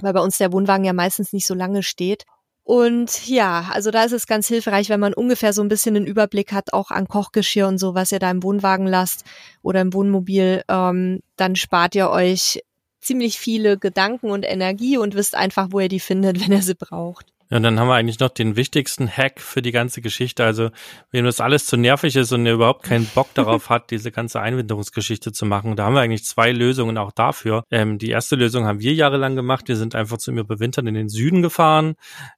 Weil 0.00 0.14
bei 0.14 0.20
uns 0.20 0.38
der 0.38 0.52
Wohnwagen 0.52 0.84
ja 0.84 0.92
meistens 0.92 1.32
nicht 1.32 1.46
so 1.46 1.54
lange 1.54 1.82
steht. 1.82 2.24
Und 2.64 3.28
ja, 3.28 3.68
also 3.72 3.90
da 3.90 4.04
ist 4.04 4.12
es 4.12 4.26
ganz 4.26 4.48
hilfreich, 4.48 4.88
wenn 4.88 4.98
man 4.98 5.12
ungefähr 5.12 5.52
so 5.52 5.60
ein 5.60 5.68
bisschen 5.68 5.96
einen 5.96 6.06
Überblick 6.06 6.52
hat, 6.52 6.72
auch 6.72 6.90
an 6.90 7.06
Kochgeschirr 7.06 7.68
und 7.68 7.76
so, 7.76 7.94
was 7.94 8.10
ihr 8.10 8.18
da 8.18 8.30
im 8.30 8.42
Wohnwagen 8.42 8.86
lasst 8.86 9.24
oder 9.60 9.82
im 9.82 9.92
Wohnmobil, 9.92 10.62
ähm, 10.68 11.20
dann 11.36 11.56
spart 11.56 11.94
ihr 11.94 12.08
euch 12.08 12.62
ziemlich 13.04 13.38
viele 13.38 13.78
Gedanken 13.78 14.30
und 14.30 14.44
Energie 14.44 14.96
und 14.98 15.14
wisst 15.14 15.34
einfach, 15.34 15.68
wo 15.70 15.80
ihr 15.80 15.88
die 15.88 16.00
findet, 16.00 16.40
wenn 16.44 16.52
ihr 16.52 16.62
sie 16.62 16.74
braucht. 16.74 17.33
Ja, 17.54 17.58
und 17.58 17.62
dann 17.62 17.78
haben 17.78 17.86
wir 17.86 17.94
eigentlich 17.94 18.18
noch 18.18 18.30
den 18.30 18.56
wichtigsten 18.56 19.08
Hack 19.08 19.40
für 19.40 19.62
die 19.62 19.70
ganze 19.70 20.02
Geschichte. 20.02 20.44
Also, 20.44 20.70
wenn 21.12 21.24
das 21.24 21.40
alles 21.40 21.66
zu 21.66 21.76
nervig 21.76 22.16
ist 22.16 22.32
und 22.32 22.44
ihr 22.46 22.54
überhaupt 22.54 22.82
keinen 22.82 23.06
Bock 23.06 23.28
darauf 23.34 23.70
hat, 23.70 23.92
diese 23.92 24.10
ganze 24.10 24.40
Einwinterungsgeschichte 24.40 25.30
zu 25.30 25.46
machen, 25.46 25.76
da 25.76 25.84
haben 25.84 25.94
wir 25.94 26.00
eigentlich 26.00 26.24
zwei 26.24 26.50
Lösungen 26.50 26.98
auch 26.98 27.12
dafür. 27.12 27.62
Ähm, 27.70 27.98
die 27.98 28.10
erste 28.10 28.34
Lösung 28.34 28.64
haben 28.64 28.80
wir 28.80 28.92
jahrelang 28.92 29.36
gemacht. 29.36 29.68
Wir 29.68 29.76
sind 29.76 29.94
einfach 29.94 30.18
zum 30.18 30.36
Überwintern 30.36 30.88
in 30.88 30.94
den 30.94 31.08
Süden 31.08 31.42
gefahren, 31.42 31.94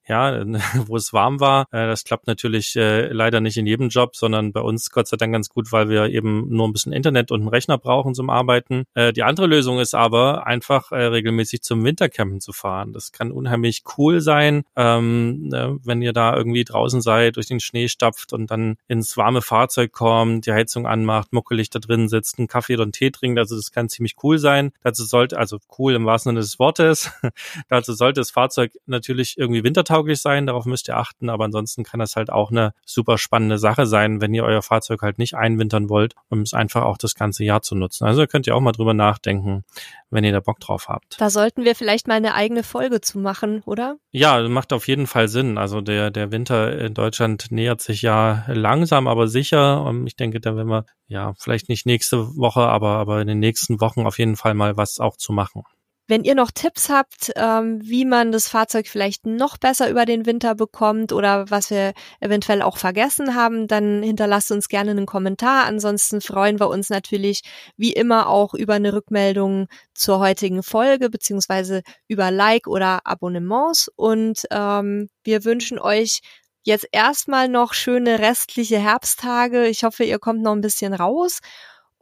ja, 0.07 0.44
wo 0.87 0.96
es 0.96 1.14
warm 1.14 1.40
war. 1.40 1.62
Äh, 1.72 1.87
das 1.87 2.05
klappt 2.05 2.26
natürlich 2.26 2.76
äh, 2.76 3.07
leider 3.11 3.40
nicht 3.40 3.57
in 3.57 3.66
jedem 3.66 3.88
Job, 3.88 4.16
sondern 4.16 4.52
bei 4.52 4.61
uns 4.61 4.90
Gott 4.90 5.09
sei 5.09 5.16
Dank 5.16 5.33
ganz 5.33 5.48
gut, 5.48 5.72
weil 5.72 5.88
wir 5.88 6.11
eben 6.11 6.50
nur 6.50 6.68
ein 6.68 6.74
bisschen 6.74 6.92
Internet 6.92 7.31
und 7.31 7.40
einen 7.40 7.48
Rechner 7.48 7.79
brauchen 7.79 8.14
zum 8.14 8.29
Arbeiten. 8.29 8.85
Äh, 8.92 9.14
die 9.14 9.22
andere 9.22 9.46
Lösung 9.46 9.79
ist 9.79 9.94
aber 9.94 10.46
einfach 10.46 10.92
äh, 10.92 10.96
regelmäßig 10.96 11.62
zum 11.62 11.85
Wintercampen 11.85 12.42
zu 12.42 12.52
fahren. 12.52 12.92
Das 12.92 13.12
kann 13.12 13.33
unheimlich 13.33 13.83
cool 13.96 14.20
sein. 14.20 14.64
Äh, 14.74 15.06
ähm, 15.07 15.49
ne, 15.49 15.79
wenn 15.85 16.03
ihr 16.03 16.12
da 16.12 16.37
irgendwie 16.37 16.64
draußen 16.64 17.01
seid, 17.01 17.37
durch 17.37 17.47
den 17.47 17.61
Schnee 17.61 17.88
stapft 17.88 18.33
und 18.33 18.51
dann 18.51 18.77
ins 18.88 19.16
warme 19.16 19.42
Fahrzeug 19.42 19.92
kommt, 19.92 20.47
die 20.47 20.53
Heizung 20.53 20.87
anmacht, 20.87 21.33
muckelig 21.33 21.71
da 21.71 21.79
drin 21.79 22.09
sitzt, 22.09 22.38
einen 22.38 22.49
Kaffee 22.49 22.75
oder 22.75 22.85
einen 22.85 22.92
Tee 22.92 23.11
trinkt, 23.11 23.38
also 23.38 23.57
das 23.57 23.73
kann 23.73 23.88
ziemlich 23.88 24.16
cool 24.23 24.38
sein. 24.38 24.73
Dazu 24.83 25.05
sollte, 25.05 25.38
also 25.38 25.59
cool 25.79 25.95
im 25.95 26.07
wahrsten 26.07 26.31
Sinne 26.31 26.40
des 26.40 26.59
Wortes, 26.59 27.11
dazu 27.69 27.92
sollte 27.92 28.21
das 28.21 28.31
Fahrzeug 28.31 28.73
natürlich 28.87 29.37
irgendwie 29.38 29.64
wintertauglich 29.64 30.21
sein, 30.21 30.47
darauf 30.47 30.64
müsst 30.64 30.88
ihr 30.88 30.97
achten, 30.97 31.31
aber 31.31 31.45
ansonsten 31.45 31.85
kann 31.85 32.01
das 32.01 32.16
halt 32.16 32.31
auch 32.31 32.51
eine 32.51 32.73
super 32.85 33.19
spannende 33.19 33.59
Sache 33.59 33.87
sein, 33.87 34.21
wenn 34.21 34.35
ihr 34.35 34.45
euer 34.45 34.62
Fahrzeug 34.62 35.03
halt 35.03 35.19
nicht 35.19 35.35
einwintern 35.35 35.88
wollt, 35.88 36.14
um 36.29 36.40
es 36.40 36.55
einfach 36.55 36.83
auch 36.83 36.99
das 36.99 37.14
ganze 37.14 37.45
Jahr 37.45 37.62
zu 37.62 37.75
nutzen. 37.75 38.05
Also 38.05 38.27
könnt 38.27 38.47
ihr 38.47 38.57
auch 38.57 38.61
mal 38.61 38.73
drüber 38.73 38.95
nachdenken, 38.95 39.64
wenn 40.11 40.25
ihr 40.25 40.33
da 40.33 40.40
Bock 40.40 40.61
drauf 40.61 40.88
habt. 40.88 41.21
Da 41.21 41.31
sollten 41.31 41.64
wir 41.64 41.75
vielleicht 41.75 42.09
mal 42.09 42.14
eine 42.14 42.35
eigene 42.35 42.62
Folge 42.62 43.01
zu 43.01 43.19
machen, 43.19 43.62
oder? 43.66 43.97
Ja, 44.11 44.47
macht 44.49 44.73
auf 44.73 44.88
jeden 44.88 44.95
Fall 45.04 45.28
Sinn. 45.28 45.59
Also 45.59 45.82
der, 45.82 46.11
der 46.11 46.32
Winter 46.32 46.78
in 46.78 46.94
Deutschland 46.94 47.48
nähert 47.50 47.82
sich 47.82 48.00
ja 48.00 48.44
langsam, 48.48 49.06
aber 49.09 49.28
sicher. 49.28 49.82
Und 49.82 50.06
ich 50.06 50.16
denke, 50.16 50.40
da 50.40 50.56
werden 50.56 50.68
wir 50.68 50.87
ja 51.09 51.35
vielleicht 51.38 51.68
nicht 51.68 51.85
nächste 51.85 52.37
Woche, 52.37 52.62
aber, 52.62 52.92
aber 52.92 53.20
in 53.20 53.26
den 53.26 53.40
nächsten 53.40 53.80
Wochen 53.80 54.06
auf 54.06 54.18
jeden 54.18 54.37
Fall 54.37 54.54
mal 54.54 54.76
was 54.78 54.98
auch 54.98 55.16
zu 55.16 55.35
machen. 55.35 55.64
Wenn 56.09 56.23
ihr 56.23 56.35
noch 56.37 56.53
Tipps 56.53 56.88
habt, 56.88 57.33
ähm, 57.35 57.81
wie 57.83 58.05
man 58.05 58.31
das 58.31 58.49
Fahrzeug 58.49 58.87
vielleicht 58.87 59.27
noch 59.27 59.59
besser 59.59 59.90
über 59.90 60.05
den 60.05 60.25
Winter 60.25 60.55
bekommt 60.55 61.12
oder 61.12 61.51
was 61.51 61.71
wir 61.71 61.95
eventuell 62.21 62.62
auch 62.62 62.79
vergessen 62.79 63.35
haben, 63.35 63.66
dann 63.66 64.03
hinterlasst 64.03 64.53
uns 64.53 64.69
gerne 64.69 64.92
einen 64.92 65.07
Kommentar. 65.07 65.64
Ansonsten 65.64 66.21
freuen 66.21 66.61
wir 66.61 66.69
uns 66.69 66.90
natürlich 66.90 67.42
wie 67.77 67.92
immer 67.92 68.29
auch 68.29 68.55
über 68.55 68.75
eine 68.75 68.92
Rückmeldung 68.92 69.66
zur 69.95 70.21
heutigen 70.21 70.62
Folge 70.62 71.11
beziehungsweise 71.11 71.83
über 72.07 72.31
Like 72.31 72.69
oder 72.69 73.01
Abonnements. 73.05 73.90
Und 73.97 74.42
ähm, 74.53 75.09
wir 75.25 75.45
wünschen 75.45 75.81
euch 75.81 76.21
jetzt 76.62 76.87
erstmal 76.92 77.49
noch 77.49 77.75
schöne 77.75 78.19
restliche 78.21 78.79
Herbsttage. 78.79 79.66
Ich 79.66 79.83
hoffe, 79.85 80.05
ihr 80.05 80.19
kommt 80.19 80.42
noch 80.42 80.53
ein 80.53 80.61
bisschen 80.61 80.95
raus 80.95 81.40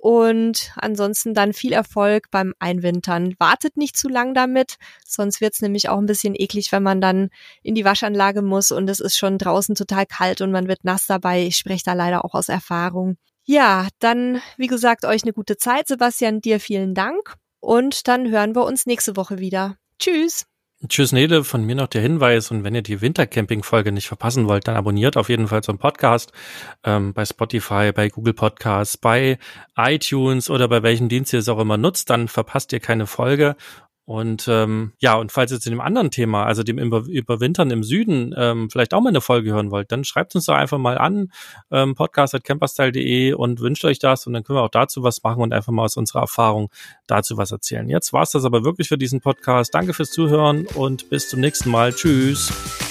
und 0.05 0.71
ansonsten 0.77 1.33
dann 1.33 1.55
viel 1.55 1.73
Erfolg 1.73 2.31
beim 2.31 2.53
Einwintern. 2.59 3.33
Wartet 3.38 3.79
nicht 3.79 3.97
zu 3.97 4.11
lang 4.11 4.35
damit, 4.35 4.75
sonst 5.03 5.40
wird's 5.40 5.62
nämlich 5.62 5.88
auch 5.88 5.97
ein 5.97 6.05
bisschen 6.05 6.35
eklig, 6.37 6.73
wenn 6.73 6.83
man 6.83 7.01
dann 7.01 7.31
in 7.62 7.75
die 7.75 7.87
Waschanlage 7.87 8.43
muss 8.43 8.71
und 8.71 8.90
es 8.90 9.01
ist 9.01 9.17
schon 9.17 9.38
draußen 9.38 9.75
total 9.75 10.05
kalt 10.05 10.43
und 10.43 10.53
man 10.53 10.69
wird 10.69 10.85
nass 10.85 11.07
dabei. 11.07 11.47
Ich 11.47 11.57
spreche 11.57 11.85
da 11.87 11.95
leider 11.95 12.23
auch 12.27 12.35
aus 12.35 12.51
Erfahrung. 12.51 13.17
Ja, 13.47 13.88
dann, 13.99 14.43
wie 14.59 14.67
gesagt, 14.67 15.07
euch 15.07 15.23
eine 15.23 15.33
gute 15.33 15.57
Zeit. 15.57 15.88
Sebastian, 15.88 16.43
dir 16.43 16.61
vielen 16.61 16.93
Dank. 16.93 17.37
Und 17.61 18.07
dann 18.07 18.31
hören 18.31 18.55
wir 18.55 18.64
uns 18.64 18.85
nächste 18.85 19.17
Woche 19.17 19.38
wieder. 19.38 19.79
Tschüss. 19.99 20.45
Tschüss 20.88 21.12
Nede, 21.12 21.44
von 21.44 21.64
mir 21.64 21.75
noch 21.75 21.87
der 21.87 22.03
Hinweis. 22.03 22.51
Und 22.51 22.62
wenn 22.62 22.75
ihr 22.75 22.83
die 22.83 23.01
Wintercamping-Folge 23.01 23.90
nicht 23.90 24.09
verpassen 24.09 24.49
wollt, 24.49 24.68
dann 24.68 24.77
abonniert 24.77 25.16
auf 25.16 25.29
jeden 25.29 25.49
Fall 25.49 25.62
so 25.62 25.73
einen 25.73 25.79
Podcast 25.79 26.33
ähm, 26.85 27.14
bei 27.14 27.25
Spotify, 27.25 27.90
bei 27.94 28.11
Google 28.11 28.35
Podcasts, 28.35 28.97
bei 28.97 29.38
iTunes 29.77 30.51
oder 30.51 30.68
bei 30.68 30.83
welchem 30.83 31.09
Dienst 31.09 31.33
ihr 31.33 31.38
es 31.38 31.49
auch 31.49 31.59
immer 31.59 31.77
nutzt, 31.77 32.11
dann 32.11 32.29
verpasst 32.29 32.73
ihr 32.73 32.81
keine 32.81 33.07
Folge 33.07 33.57
und 34.07 34.49
ähm, 34.49 34.93
ja, 34.99 35.14
und 35.14 35.33
falls 35.33 35.51
ihr 35.51 35.61
zu 35.61 35.71
dem 35.71 35.81
anderen 35.81 36.11
Thema, 36.11 36.45
also 36.45 36.62
dem 36.62 36.79
Über 36.79 37.05
Überwintern 37.07 37.71
im 37.71 37.83
Süden, 37.83 38.35
ähm, 38.37 38.69
vielleicht 38.71 38.93
auch 38.93 39.01
mal 39.01 39.09
eine 39.09 39.23
Folge 39.23 39.53
hören 39.53 39.71
wollt, 39.71 39.90
dann 39.93 40.05
schreibt 40.05 40.35
uns 40.35 40.45
doch 40.45 40.55
einfach 40.55 40.77
mal 40.77 40.99
an, 40.99 41.33
ähm, 41.71 41.95
podcast.camperstyle.de 41.95 43.33
und 43.33 43.61
wünscht 43.61 43.85
euch 43.87 43.99
das 43.99 44.27
und 44.27 44.35
dann 44.35 44.45
können 44.45 44.59
wir 44.59 44.62
auch 44.62 44.69
dazu 44.69 45.03
was 45.03 45.23
machen 45.23 45.43
und 45.43 45.55
einfach 45.55 45.73
mal 45.73 45.85
aus 45.85 45.97
unserer 45.97 46.21
Erfahrung 46.21 46.71
dazu 47.07 47.38
was 47.38 47.51
erzählen. 47.51 47.88
Jetzt 47.88 48.12
war's 48.12 48.33
das 48.33 48.45
aber 48.45 48.62
wirklich 48.62 48.88
für 48.88 48.99
diesen 48.99 49.21
Podcast. 49.21 49.75
Danke 49.75 49.95
fürs 49.95 50.11
Zuhören 50.11 50.67
und 50.75 51.09
bis 51.09 51.31
zum 51.31 51.40
nächsten 51.40 51.71
Mal. 51.71 51.95
Tschüss. 51.95 52.84